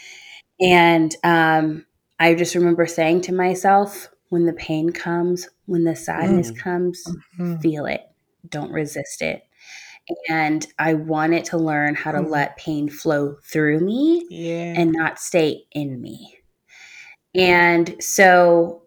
[0.59, 1.85] And um,
[2.19, 6.57] I just remember saying to myself, when the pain comes, when the sadness mm.
[6.57, 7.57] comes, mm-hmm.
[7.57, 8.01] feel it.
[8.47, 9.43] Don't resist it.
[10.29, 12.29] And I wanted to learn how to mm.
[12.29, 14.73] let pain flow through me yeah.
[14.77, 16.39] and not stay in me.
[17.33, 18.83] And so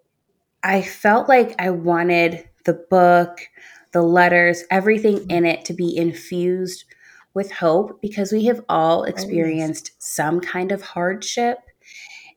[0.63, 3.41] I felt like I wanted the book,
[3.93, 6.85] the letters, everything in it to be infused
[7.35, 11.59] with hope because we have all experienced some kind of hardship.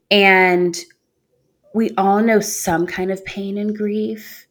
[0.10, 0.78] And
[1.74, 4.48] we all know some kind of pain and grief.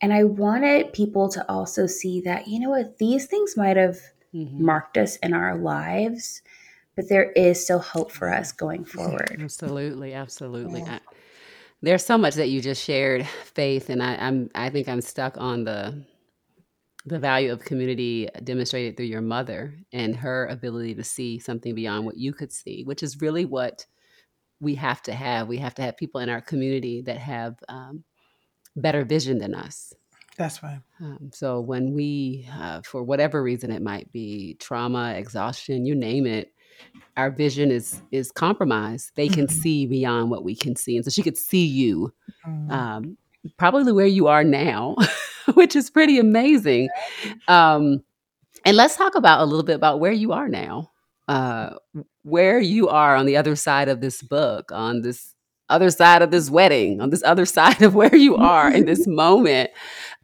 [0.00, 3.98] And I wanted people to also see that, you know what, these things might have
[4.34, 4.64] mm-hmm.
[4.64, 6.42] marked us in our lives,
[6.94, 9.38] but there is still hope for us going forward.
[9.40, 10.80] Absolutely, absolutely.
[10.80, 10.96] Yeah.
[10.96, 11.00] I,
[11.82, 15.36] there's so much that you just shared, Faitth, and I, I'm I think I'm stuck
[15.38, 16.04] on the
[17.04, 22.04] the value of community demonstrated through your mother and her ability to see something beyond
[22.04, 23.86] what you could see, which is really what
[24.58, 25.46] we have to have.
[25.46, 28.02] We have to have people in our community that have um,
[28.76, 29.92] better vision than us.
[30.36, 30.80] That's right.
[31.00, 36.26] Um, so when we, uh, for whatever reason it might be, trauma, exhaustion, you name
[36.26, 36.52] it,
[37.16, 39.12] our vision is is compromised.
[39.14, 39.60] They can mm-hmm.
[39.60, 42.12] see beyond what we can see, and so she could see you,
[42.46, 42.70] mm-hmm.
[42.70, 43.16] um,
[43.56, 44.96] probably where you are now,
[45.54, 46.90] which is pretty amazing.
[47.48, 48.04] Um,
[48.66, 50.90] and let's talk about a little bit about where you are now
[51.28, 51.70] uh,
[52.22, 55.34] where you are on the other side of this book, on this
[55.68, 59.06] other side of this wedding, on this other side of where you are in this
[59.06, 59.70] moment.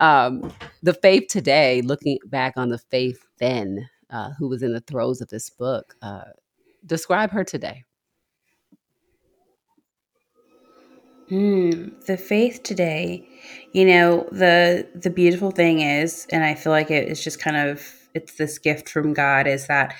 [0.00, 0.52] Um,
[0.82, 5.20] the faith today, looking back on the faith then, uh, who was in the throes
[5.20, 6.24] of this book, uh,
[6.86, 7.84] describe her today.
[11.30, 13.26] Mm, the faith today,
[13.72, 17.56] you know, the the beautiful thing is, and I feel like it is just kind
[17.56, 19.94] of it's this gift from God, is that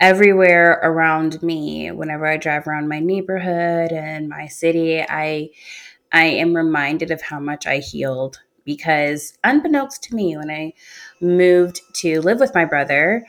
[0.00, 5.48] everywhere around me whenever i drive around my neighborhood and my city i
[6.12, 10.72] i am reminded of how much i healed because unbeknownst to me when i
[11.20, 13.24] moved to live with my brother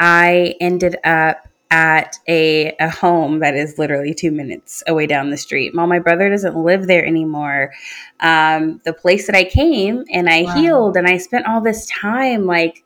[0.00, 5.36] i ended up at a, a home that is literally two minutes away down the
[5.36, 5.74] street.
[5.74, 7.72] While my brother doesn't live there anymore,
[8.20, 10.54] um, the place that I came and I wow.
[10.54, 12.84] healed and I spent all this time like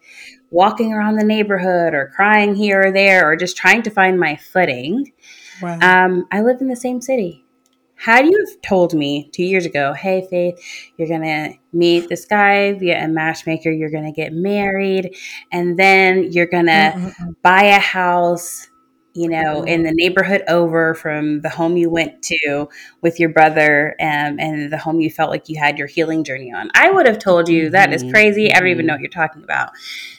[0.53, 4.37] walking around the neighborhood or crying here or there or just trying to find my
[4.37, 5.13] footing.
[5.61, 5.79] Wow.
[5.81, 7.45] Um, I live in the same city.
[7.97, 10.59] Had you told me two years ago, hey, Faitth,
[10.97, 15.15] you're going to meet this guy via a matchmaker, you're going to get married,
[15.53, 17.31] and then you're going to mm-hmm.
[17.43, 18.69] buy a house,
[19.15, 19.69] you know, mm-hmm.
[19.69, 22.69] in the neighborhood over from the home you went to
[23.03, 26.53] with your brother um, and the home you felt like you had your healing journey
[26.53, 28.53] on, I would have told you that is crazy.
[28.53, 29.71] I don't even know what you're talking about.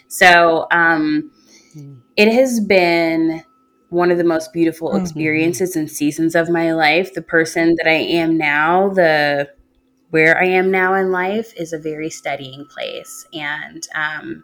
[0.08, 1.32] So um,
[1.76, 2.00] mm.
[2.16, 3.44] it has been
[3.90, 7.14] one of the most beautiful experiences and seasons of my life.
[7.14, 9.50] The person that I am now, the
[10.10, 13.26] where I am now in life is a very steadying place.
[13.34, 14.44] And um,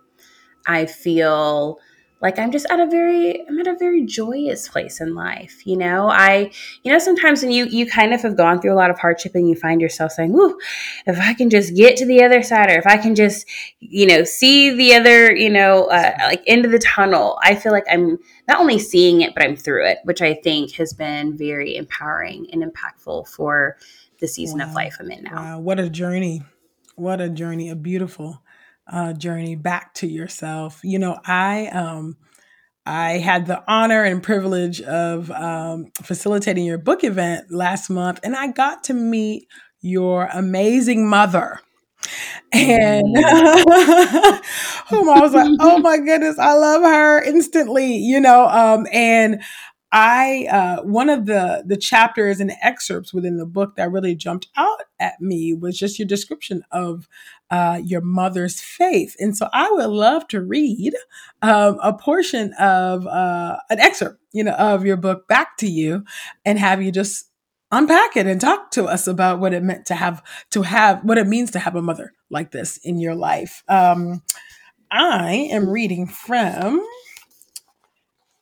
[0.65, 1.79] I feel
[2.21, 5.65] like I'm just at a very I'm at a very joyous place in life.
[5.65, 6.51] You know, I
[6.83, 9.35] you know sometimes when you you kind of have gone through a lot of hardship
[9.35, 10.59] and you find yourself saying, "Ooh,
[11.05, 13.47] if I can just get to the other side, or if I can just
[13.79, 17.85] you know see the other you know uh, like into the tunnel," I feel like
[17.89, 21.75] I'm not only seeing it but I'm through it, which I think has been very
[21.77, 23.77] empowering and impactful for
[24.19, 25.35] the season of life I'm in now.
[25.35, 26.43] Wow, what a journey.
[26.95, 28.41] What a journey, a beautiful
[28.91, 30.79] uh, journey back to yourself.
[30.83, 32.17] You know, I um
[32.85, 38.35] I had the honor and privilege of um, facilitating your book event last month, and
[38.35, 39.47] I got to meet
[39.81, 41.59] your amazing mother.
[42.51, 43.03] And
[44.87, 48.47] whom I was like, oh my goodness, I love her instantly, you know.
[48.47, 49.43] Um, and
[49.91, 54.47] I uh, one of the the chapters and excerpts within the book that really jumped
[54.55, 57.07] out at me was just your description of
[57.51, 60.93] uh, your mother's faith, and so I would love to read
[61.41, 66.03] um, a portion of uh, an excerpt, you know, of your book back to you,
[66.45, 67.25] and have you just
[67.71, 71.17] unpack it and talk to us about what it meant to have to have what
[71.17, 73.63] it means to have a mother like this in your life.
[73.67, 74.23] Um,
[74.91, 76.83] I am reading from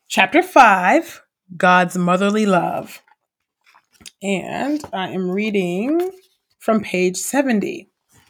[0.07, 1.21] chapter five,
[1.55, 3.01] God's motherly love,
[4.21, 6.11] and I am reading
[6.59, 7.89] from page seventy.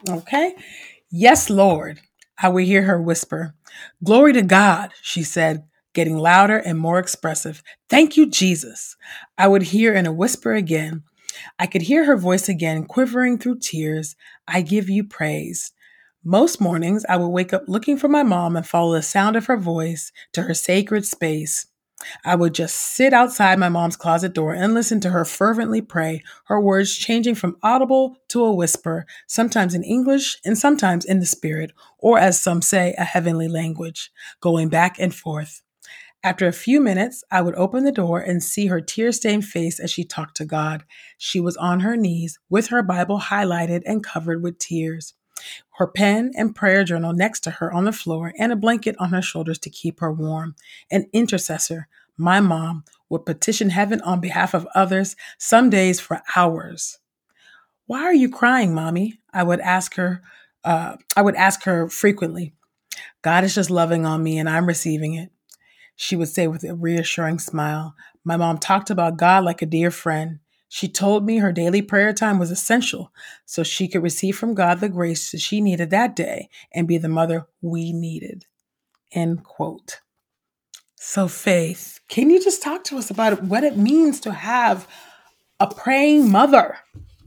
[0.09, 0.55] Okay.
[1.11, 2.01] Yes, Lord,
[2.41, 3.55] I would hear her whisper.
[4.03, 7.63] Glory to God, she said, getting louder and more expressive.
[7.89, 8.97] Thank you, Jesus.
[9.37, 11.03] I would hear in a whisper again.
[11.59, 14.15] I could hear her voice again, quivering through tears.
[14.47, 15.71] I give you praise.
[16.23, 19.45] Most mornings, I would wake up looking for my mom and follow the sound of
[19.47, 21.67] her voice to her sacred space.
[22.23, 26.21] I would just sit outside my mom's closet door and listen to her fervently pray,
[26.45, 31.25] her words changing from audible to a whisper, sometimes in English and sometimes in the
[31.25, 35.63] spirit, or as some say, a heavenly language, going back and forth.
[36.23, 39.79] After a few minutes, I would open the door and see her tear stained face
[39.79, 40.83] as she talked to God.
[41.17, 45.13] She was on her knees with her Bible highlighted and covered with tears,
[45.77, 49.09] her pen and prayer journal next to her on the floor, and a blanket on
[49.09, 50.55] her shoulders to keep her warm.
[50.91, 56.99] An intercessor, my mom, would petition heaven on behalf of others, some days for hours.
[57.85, 59.19] Why are you crying, mommy?
[59.33, 60.21] I would ask her.
[60.63, 62.53] Uh, I would ask her frequently.
[63.21, 65.31] God is just loving on me, and I'm receiving it
[65.97, 67.95] she would say with a reassuring smile.
[68.23, 70.39] My mom talked about God like a dear friend.
[70.69, 73.11] She told me her daily prayer time was essential
[73.45, 76.97] so she could receive from God the grace that she needed that day and be
[76.97, 78.45] the mother we needed.
[79.13, 80.01] End quote.
[80.95, 84.87] So, Faitth, can you just talk to us about what it means to have
[85.59, 86.77] a praying mother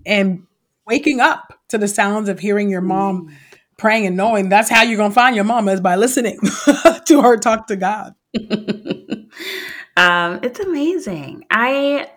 [0.05, 0.47] and
[0.87, 3.35] waking up to the sounds of hearing your mom
[3.79, 6.39] praying and knowing that's how you're going to find your mom is by listening
[7.07, 8.15] to her talk to God?
[9.97, 11.47] um, it's amazing.
[11.51, 12.11] I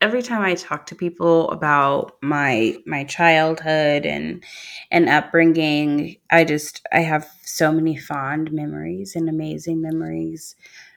[0.00, 4.44] every time I talk to people about my my childhood and
[4.90, 10.54] and upbringing, I just I have so many fond memories and amazing memories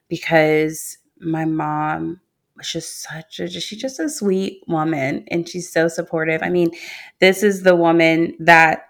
[0.07, 2.19] because my mom
[2.55, 6.43] was just such a she's just a sweet woman and she's so supportive.
[6.43, 6.71] I mean,
[7.19, 8.85] this is the woman that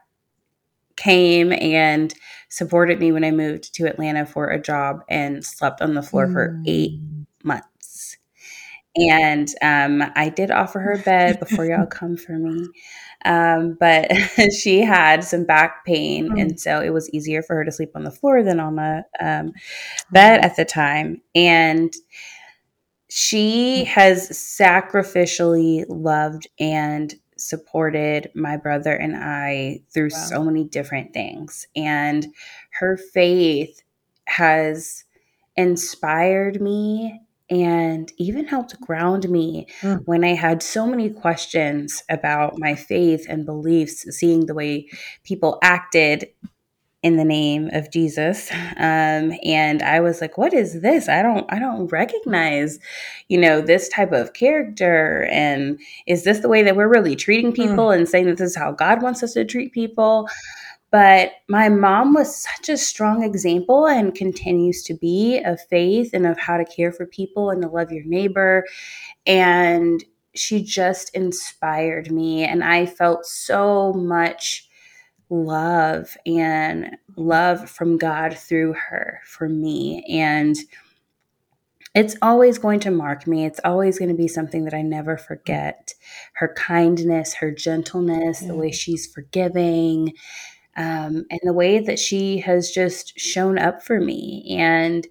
[0.98, 2.14] came and
[2.50, 6.30] supported me when I moved to Atlanta for a job and slept on the floor
[6.32, 7.26] for eight mm.
[7.44, 7.71] months.
[8.96, 12.66] And um, I did offer her a bed before y'all come for me.
[13.24, 14.12] Um, but
[14.60, 16.30] she had some back pain.
[16.30, 16.42] Mm.
[16.42, 19.04] And so it was easier for her to sleep on the floor than on the
[19.20, 19.54] um,
[20.12, 21.22] bed at the time.
[21.36, 21.94] And
[23.10, 30.18] she has sacrificially loved and supported my brother and I through Wow.
[30.20, 31.68] so many different things.
[31.76, 32.28] And
[32.80, 33.82] her faith
[34.28, 35.04] has
[35.58, 37.20] inspired me
[37.52, 40.02] and even helped ground me Mm.
[40.06, 44.88] when I had so many questions about my faith and beliefs, seeing the way
[45.24, 46.30] people acted
[47.04, 48.52] in the name of Jesus.
[48.78, 51.10] Um, and I was like, what is this?
[51.10, 52.80] I don't I don't recognize,
[53.28, 55.28] you know, this type of character.
[55.32, 58.56] And is this the way that we're really treating people and saying that this is
[58.56, 60.28] how God wants us to treat people?
[60.92, 66.28] But my mom was such a strong example and continues to be of faith and
[66.28, 68.66] of how to care for people and to love your neighbor.
[69.26, 70.04] And
[70.36, 72.44] she just inspired me.
[72.44, 74.68] And I felt so much
[75.30, 80.06] love and love from God through her for me.
[80.10, 80.58] And
[81.94, 83.46] it's always going to mark me.
[83.46, 85.94] It's always going to be something that I never forget.
[86.34, 88.74] Her kindness, her gentleness, the way mm.
[88.74, 90.14] she's forgiving,
[90.78, 94.46] um, and the way that she has just shown up for me.
[94.58, 95.08] And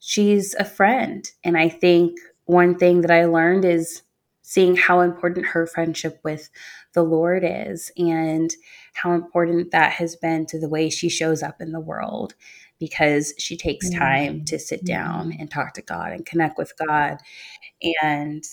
[0.00, 1.30] she's a friend.
[1.44, 4.02] And I think one thing that I learned is
[4.42, 6.48] seeing how important her friendship with
[6.94, 8.50] the Lord is and
[8.94, 12.34] how important that has been to the way she shows up in the world
[12.78, 17.18] because she takes time to sit down and talk to God and connect with God.
[18.02, 18.44] And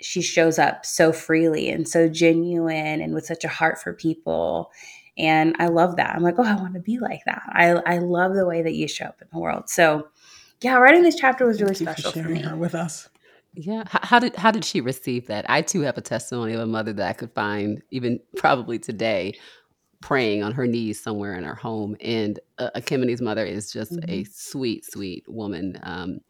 [0.00, 4.70] she shows up so freely and so genuine and with such a heart for people.
[5.20, 6.16] And I love that.
[6.16, 7.42] I'm like, oh, I want to be like that.
[7.46, 9.68] I, I love the way that you show up in the world.
[9.68, 10.08] So,
[10.62, 13.08] yeah, writing this chapter was really Thank special for sharing for her with us.
[13.54, 13.84] Yeah.
[13.86, 15.44] How, did how did she receive that?
[15.48, 19.34] I too have a testimony of a mother that I could find even probably today
[20.00, 21.96] praying on her knees somewhere in her home.
[22.00, 24.10] And uh, Ekemini's mother is just mm-hmm.
[24.10, 25.78] a sweet, sweet woman.
[25.82, 26.20] Um,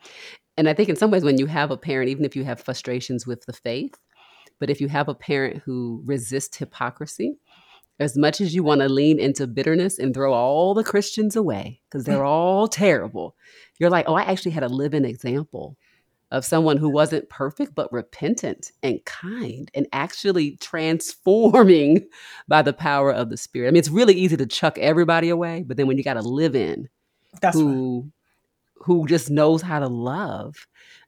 [0.57, 2.61] and I think in some ways, when you have a parent, even if you have
[2.61, 3.95] frustrations with the faith,
[4.59, 7.38] but if you have a parent who resists hypocrisy,
[8.01, 11.80] as much as you want to lean into bitterness and throw all the Christians away
[11.88, 13.36] because they're all terrible,
[13.78, 15.76] you're like, oh, I actually had a living example
[16.30, 22.07] of someone who wasn't perfect but repentant and kind and actually transforming
[22.48, 23.68] by the power of the spirit.
[23.68, 26.22] I mean, it's really easy to chuck everybody away, but then when you got to
[26.22, 26.88] live in
[27.42, 28.86] That's who right.
[28.86, 30.66] who just knows how to love,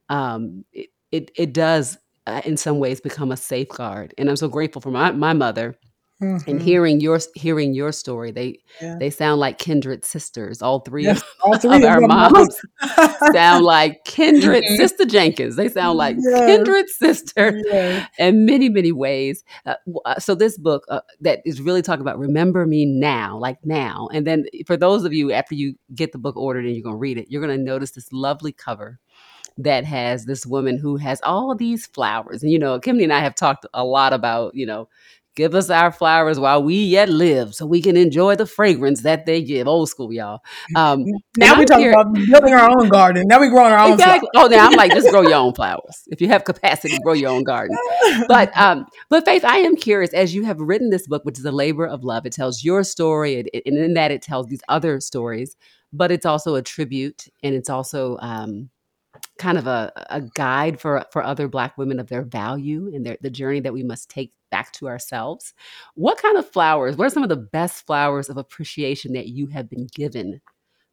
[0.09, 4.13] um, it, it, it does uh, in some ways become a safeguard.
[4.17, 5.75] And I'm so grateful for my my mother
[6.23, 6.49] Mm-hmm.
[6.49, 8.95] And hearing your hearing your story, they yeah.
[8.97, 10.61] they sound like kindred sisters.
[10.61, 12.57] All three, yes, all three of, our moms
[13.33, 14.75] sound like kindred mm-hmm.
[14.75, 15.57] sister Jenkins.
[15.57, 16.45] They sound like yes.
[16.45, 18.07] kindred sister yes.
[18.17, 19.43] in many many ways.
[19.65, 23.57] Uh, uh, so this book uh, that is really talking about remember me now, like
[23.65, 24.07] now.
[24.13, 26.95] And then for those of you after you get the book ordered and you're going
[26.95, 28.99] to read it, you're going to notice this lovely cover
[29.57, 32.43] that has this woman who has all these flowers.
[32.43, 34.87] And you know, Kimmy and I have talked a lot about, you know,
[35.35, 39.25] Give us our flowers while we yet live so we can enjoy the fragrance that
[39.25, 39.67] they give.
[39.67, 40.41] Old school, y'all.
[40.75, 41.05] Um,
[41.37, 43.23] now we're talking about building our own garden.
[43.25, 44.29] Now we're growing our own exactly.
[44.33, 44.51] Flowers.
[44.51, 46.03] Oh, now I'm like, just grow your own flowers.
[46.07, 47.75] If you have capacity, grow your own garden.
[48.27, 51.45] But um, but Faitth, I am curious, as you have written this book, which is
[51.45, 54.99] a labor of love, it tells your story, and in that it tells these other
[54.99, 55.55] stories,
[55.91, 58.69] but it's also a tribute and it's also um,
[59.39, 63.17] kind of a, a guide for for other black women of their value and their
[63.21, 65.51] the journey that we must take back to ourselves.
[65.95, 69.47] What kind of flowers, what are some of the best flowers of appreciation that you
[69.47, 70.41] have been given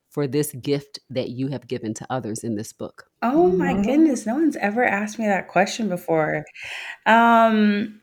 [0.08, 3.10] for this gift that you have given to others in this book?
[3.20, 3.82] Oh my mm-hmm.
[3.82, 6.46] goodness, no one's ever asked me that question before.
[7.04, 8.00] Um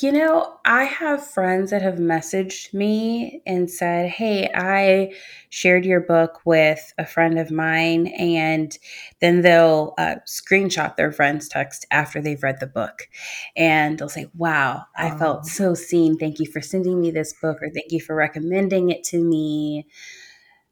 [0.00, 5.12] you know, I have friends that have messaged me and said, Hey, I
[5.50, 8.06] shared your book with a friend of mine.
[8.06, 8.76] And
[9.20, 13.08] then they'll uh, screenshot their friend's text after they've read the book.
[13.56, 15.18] And they'll say, Wow, I oh.
[15.18, 16.16] felt so seen.
[16.16, 19.86] Thank you for sending me this book, or thank you for recommending it to me.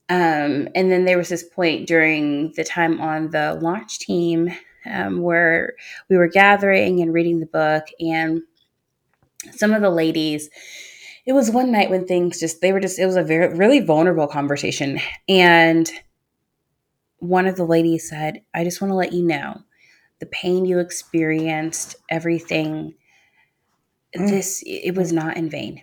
[0.08, 4.50] Um, and then there was this point during the time on the launch team
[4.86, 5.74] um, where
[6.08, 7.84] we were gathering and reading the book.
[8.00, 8.42] And
[9.50, 10.48] some of the ladies
[11.24, 13.80] it was one night when things just they were just it was a very really
[13.80, 15.90] vulnerable conversation and
[17.18, 19.60] one of the ladies said i just want to let you know
[20.20, 22.94] the pain you experienced everything
[24.16, 24.28] mm.
[24.28, 25.82] this it was not in vain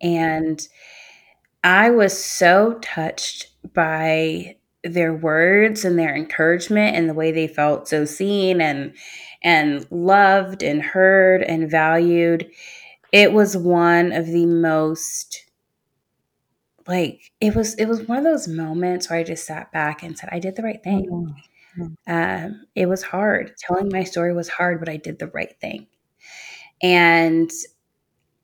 [0.00, 0.68] and
[1.64, 7.88] i was so touched by their words and their encouragement and the way they felt
[7.88, 8.94] so seen and
[9.46, 12.50] and loved and heard and valued.
[13.12, 15.44] It was one of the most
[16.88, 20.18] like it was it was one of those moments where I just sat back and
[20.18, 21.36] said I did the right thing.
[21.78, 22.12] Mm-hmm.
[22.12, 23.52] Um, it was hard.
[23.56, 25.86] Telling my story was hard, but I did the right thing.
[26.82, 27.50] And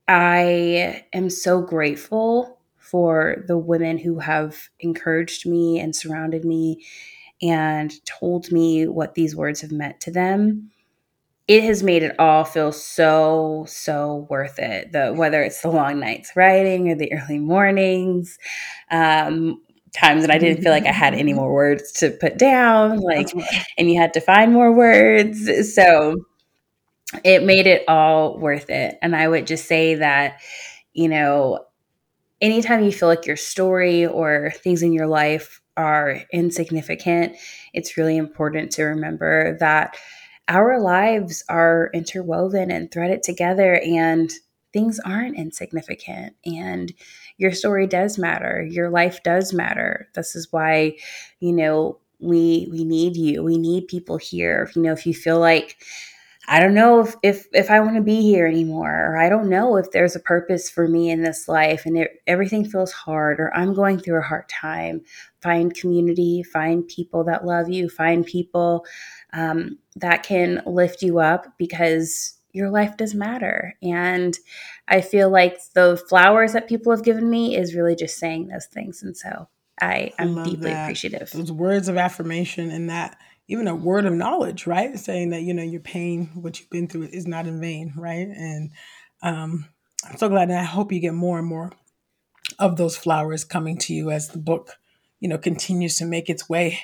[0.07, 6.85] I am so grateful for the women who have encouraged me and surrounded me
[7.41, 10.71] and told me what these words have meant to them
[11.53, 14.93] it has made it all feel so so worth it.
[14.93, 18.39] The whether it's the long nights writing or the early mornings
[18.91, 19.61] um
[19.95, 23.29] times that i didn't feel like i had any more words to put down like
[23.77, 25.75] and you had to find more words.
[25.75, 26.25] So
[27.25, 28.97] it made it all worth it.
[29.03, 30.41] And i would just say that
[30.95, 31.65] you know
[32.41, 37.37] anytime you feel like your story or things in your life are insignificant
[37.73, 39.97] it's really important to remember that
[40.49, 44.33] our lives are interwoven and threaded together and
[44.73, 46.93] things aren't insignificant and
[47.37, 50.97] your story does matter your life does matter this is why
[51.41, 53.43] you know we we need you.
[53.43, 54.71] We need people here.
[54.75, 55.77] You know, if you feel like
[56.49, 59.49] I don't know if if, if I want to be here anymore, or I don't
[59.49, 63.39] know if there's a purpose for me in this life, and it, everything feels hard,
[63.39, 65.03] or I'm going through a hard time.
[65.41, 68.85] Find community, find people that love you, find people
[69.33, 73.75] um, that can lift you up because your life does matter.
[73.81, 74.37] And
[74.89, 78.67] I feel like the flowers that people have given me is really just saying those
[78.67, 79.49] things, and so
[79.81, 80.85] I am deeply that.
[80.85, 81.31] appreciative.
[81.31, 83.17] Those words of affirmation and that
[83.53, 84.99] even a word of knowledge, right?
[84.99, 88.27] Saying that, you know, your pain, what you've been through is not in vain, right?
[88.27, 88.71] And
[89.23, 89.67] um,
[90.09, 91.71] I'm so glad and I hope you get more and more
[92.59, 94.77] of those flowers coming to you as the book,
[95.21, 96.81] you know, continues to make its way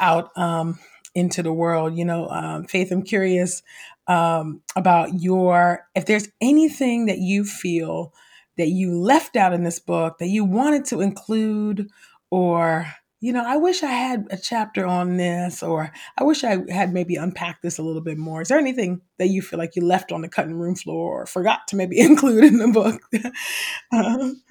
[0.00, 0.80] out um,
[1.14, 1.96] into the world.
[1.96, 3.62] You know, um, Faitth, I'm curious
[4.08, 8.12] um, about your, if there's anything that you feel
[8.58, 11.88] that you left out in this book that you wanted to include
[12.30, 12.86] or
[13.24, 16.92] you know, I wish I had a chapter on this, or I wish I had
[16.92, 18.42] maybe unpacked this a little bit more.
[18.42, 21.26] Is there anything that you feel like you left on the cutting room floor or
[21.26, 23.00] forgot to maybe include in the book?
[23.94, 24.42] um,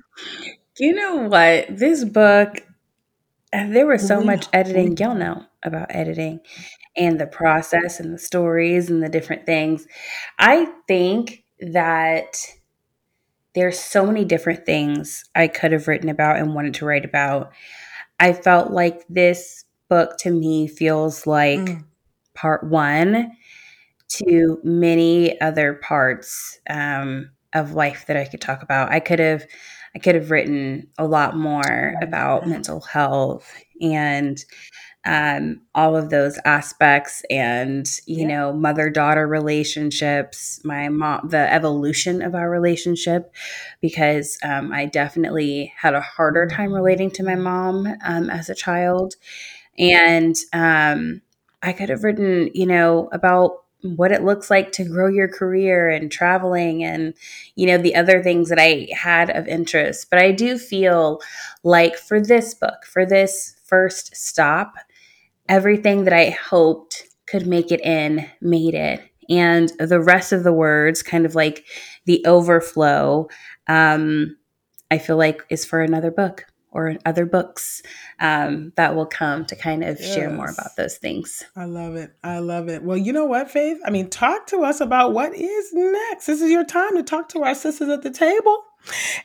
[0.80, 1.68] you know what?
[1.70, 2.62] This book,
[3.54, 4.98] uh, there was so much editing.
[4.98, 6.40] Y'all know about editing
[6.98, 9.86] and the process and the stories and the different things.
[10.40, 12.38] I think that
[13.54, 17.54] there's so many different things I could have written about and wanted to write about.
[18.24, 21.84] I felt like this book to me feels like mm.
[22.34, 23.34] part one
[24.12, 28.94] to many other parts um, of life that I could talk about.
[28.94, 29.46] I could have
[29.94, 34.42] I could have written a lot more about mental health and
[35.06, 38.28] um, all of those aspects and you yeah.
[38.28, 43.34] know mother daughter relationships my mom the evolution of our relationship
[43.82, 48.56] because um, i definitely had a harder time relating to my mom um, as a
[48.56, 49.16] child.
[49.78, 51.22] And um,
[51.62, 55.90] i could have written you know about what it looks like to grow your career
[55.90, 57.14] and traveling and
[57.56, 60.10] you know the other things that i had of interest.
[60.10, 61.22] But i do feel
[61.64, 64.76] like for this book for this first stop
[65.50, 69.02] everything that I hoped could make it in made it.
[69.30, 71.66] And the rest of the words, kind of like
[72.06, 73.30] the overflow,
[73.68, 74.38] um,
[74.92, 77.82] I feel like is for another book or other books
[78.20, 80.14] um, that will come to kind of yes.
[80.14, 81.44] share more about those things.
[81.56, 82.12] I love it.
[82.24, 82.84] I love it.
[82.84, 83.80] Well, you know what, Faitth?
[83.86, 86.26] I mean, talk to us about what is next.
[86.26, 88.64] This is your time to talk to our sisters at the table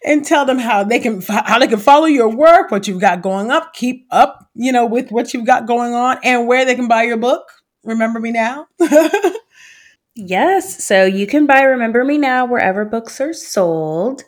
[0.05, 3.23] and tell them how they can how they can follow your work, what you've got
[3.23, 6.75] going up, keep up, you know, with what you've got going on, and where they
[6.75, 7.45] can buy your book.
[7.85, 8.67] Remember me now.
[10.15, 14.25] yes, so you can buy Remember Me Now wherever books are sold.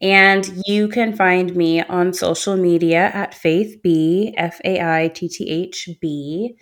[0.00, 5.28] And you can find me on social media at Faitth B, F A I T
[5.28, 6.56] T H B.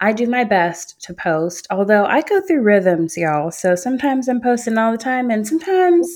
[0.00, 3.50] I do my best to post, although I go through rhythms, y'all.
[3.50, 6.08] So sometimes I'm posting all the time, and sometimes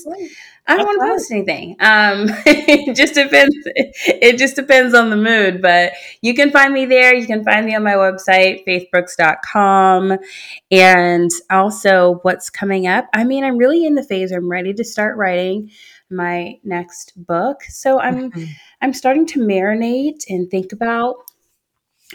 [0.67, 1.75] I don't want to post anything.
[1.79, 3.55] Um, it just depends.
[3.65, 5.61] It just depends on the mood.
[5.61, 7.13] But you can find me there.
[7.13, 10.17] You can find me on my website, faitthbrooks.com.
[10.71, 13.05] And also, what's coming up?
[13.13, 14.31] I mean, I'm really in the phase.
[14.31, 15.69] I'm ready to start writing
[16.09, 17.61] my next book.
[17.63, 18.51] So I'm mm-hmm.
[18.81, 21.15] I'm starting to marinate and think about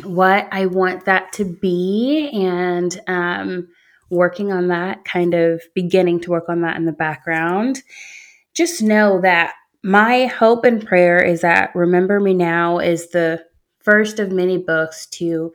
[0.05, 3.69] what I want that to be and um,
[4.11, 7.83] working on that, kind of beginning to work on that in the background.
[8.55, 13.45] Just know that my hope and prayer is that Remember Me Now is the
[13.79, 15.55] first of many books to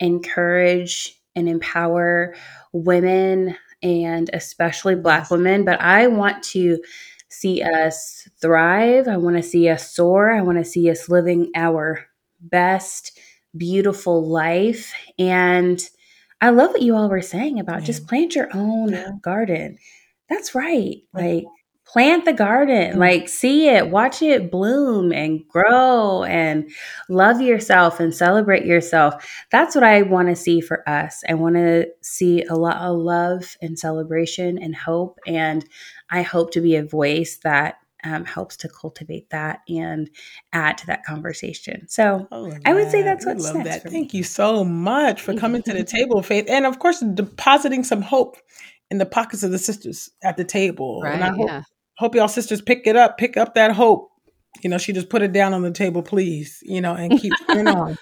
[0.00, 2.34] encourage and empower
[2.72, 5.64] women and especially Black women.
[5.64, 6.78] But I want to
[7.28, 9.08] see us thrive.
[9.08, 10.30] I want to see us soar.
[10.30, 12.06] I want to see us living our
[12.40, 13.18] best
[13.56, 14.92] beautiful life.
[15.18, 15.80] And
[16.40, 17.86] I love what you all were saying about yeah.
[17.86, 19.10] just plant your own yeah.
[19.22, 19.78] garden.
[20.28, 20.96] That's right.
[21.12, 21.44] Like
[21.86, 22.98] plant the garden, mm-hmm.
[22.98, 26.70] like see it, watch it bloom and grow and
[27.08, 29.14] love yourself and celebrate yourself.
[29.50, 31.22] That's what I want to see for us.
[31.28, 35.18] I want to see a lot of love and celebration and hope.
[35.26, 35.64] And
[36.10, 40.10] I hope to be a voice that um, helps to cultivate that and
[40.52, 41.88] add to that conversation.
[41.88, 43.84] So oh, I would say that's what's love next.
[43.84, 43.90] That.
[43.90, 44.18] Thank me.
[44.18, 48.36] you so much for coming to the table, Faitth, and of course depositing some hope
[48.90, 51.00] in the pockets of the sisters at the table.
[51.02, 51.62] Right, and I hope, yeah.
[51.96, 54.10] hope y'all sisters pick it up, pick up that hope.
[54.62, 56.60] You know, she just put it down on the table, please.
[56.62, 57.98] You know, and keep running on,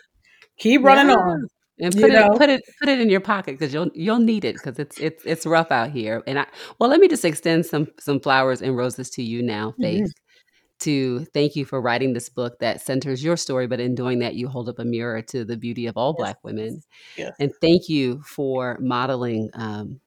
[0.59, 1.16] keep running yeah.
[1.16, 1.48] on
[1.81, 4.45] and put you it put it put it in your pocket because you'll you'll need
[4.45, 6.23] it because it's it's it's rough out here.
[6.27, 6.47] And I
[6.79, 9.75] well, let me just extend some some flowers and roses to you now.
[9.81, 10.03] Faitth.
[10.03, 10.79] Mm-hmm.
[10.81, 14.35] to thank you for writing this book that centers your story, but in doing that,
[14.35, 16.23] you hold up a mirror to the beauty of all yes.
[16.23, 16.83] Black women.
[17.16, 17.33] Yes.
[17.41, 20.01] And thank you for modeling um,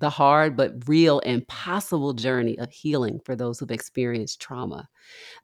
[0.00, 4.88] the hard but real and possible journey of healing for those who've experienced trauma.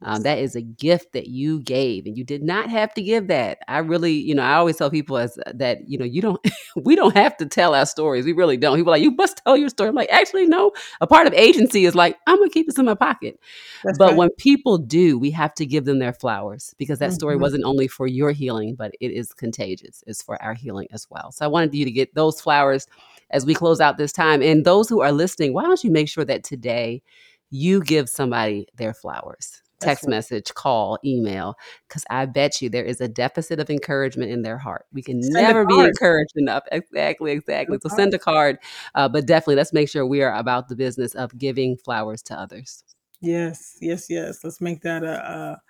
[0.02, 3.28] Um, that is a gift that you gave, and you did not have to give
[3.28, 3.58] that.
[3.66, 6.40] I really, you know, I always tell people as uh, that, you know, you don't,
[6.76, 8.26] we don't have to tell our stories.
[8.26, 8.76] We really don't.
[8.76, 9.88] People like, you must tell your story.
[9.88, 10.72] I'm like, actually, no.
[11.00, 13.40] A part of agency is like, I'm gonna keep this in my pocket.
[13.84, 14.16] That's but right.
[14.16, 17.42] when people do, we have to give them their flowers because that story mm-hmm.
[17.42, 20.04] wasn't only for your healing, but it is contagious.
[20.06, 21.32] It's for our healing as well.
[21.32, 22.86] So I wanted you to get those flowers
[23.34, 24.40] as we close out this time.
[24.40, 27.02] And those who are listening, why don't you make sure that today
[27.50, 29.60] you give somebody their flowers?
[29.80, 31.56] text message, call, email,
[31.88, 34.86] because I bet you there is a deficit of encouragement in their heart.
[34.92, 36.62] We can send never be encouraged enough.
[36.72, 37.78] Exactly, exactly.
[37.82, 38.58] So send a card,
[38.94, 42.38] uh, but definitely let's make sure we are about the business of giving flowers to
[42.38, 42.84] others.
[43.20, 44.42] Yes, yes, yes.
[44.44, 45.60] Let's make that a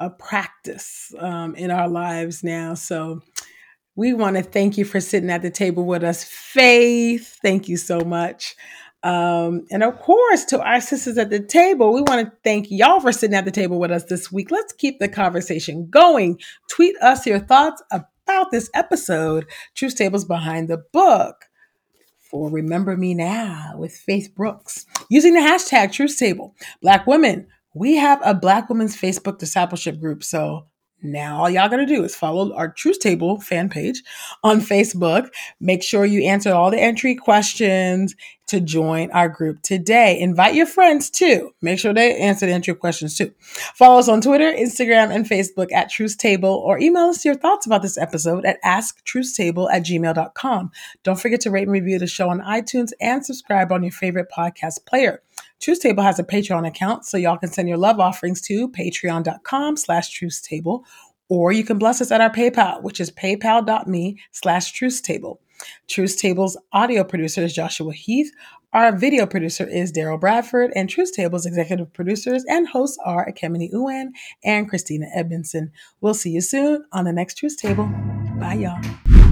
[0.00, 2.74] a, a practice um, in our lives now.
[2.74, 3.22] So
[3.96, 6.24] we want to thank you for sitting at the table with us.
[6.24, 8.56] Faitth, thank you so much.
[9.04, 13.00] Um, and of course, to our sisters at the table, we want to thank y'all
[13.00, 14.50] for sitting at the table with us this week.
[14.50, 16.40] Let's keep the conversation going.
[16.70, 21.44] Tweet us your thoughts about this episode, Truth's Table Behind the Book,
[22.30, 26.54] for Remember Me Now with Faitth Brooks, using the hashtag Truth Table.
[26.80, 30.24] Black women, we have a Black Women's Facebook discipleship group.
[30.24, 30.66] So
[31.02, 34.02] now, all y'all gotta do is follow our Truth Table fan page
[34.42, 35.28] on Facebook.
[35.60, 38.14] Make sure you answer all the entry questions
[38.46, 40.18] to join our group today.
[40.18, 41.50] Invite your friends too.
[41.60, 43.32] Make sure they answer the entry questions too.
[43.74, 47.66] Follow us on Twitter, Instagram, and Facebook at Truth Table or email us your thoughts
[47.66, 50.70] about this episode at asktruthstable at gmail.com.
[51.02, 54.28] Don't forget to rate and review the show on iTunes and subscribe on your favorite
[54.34, 55.20] podcast player.
[55.64, 59.78] Truth Table has a Patreon account, so y'all can send your love offerings to patreon.com
[59.78, 60.84] slash truthstable,
[61.30, 65.38] or you can bless us at our PayPal, which is paypal.me slash truthstable.
[65.88, 68.30] Truth Table's audio producer is Joshua Heath.
[68.74, 73.72] Our video producer is Daryl Bradford, and Truth Table's executive producers and hosts are Ekemini
[73.72, 74.08] Uwan
[74.44, 75.72] and Christina Edmondson.
[76.02, 77.86] We'll see you soon on the next Truth Table.
[78.38, 79.23] Bye, y'all.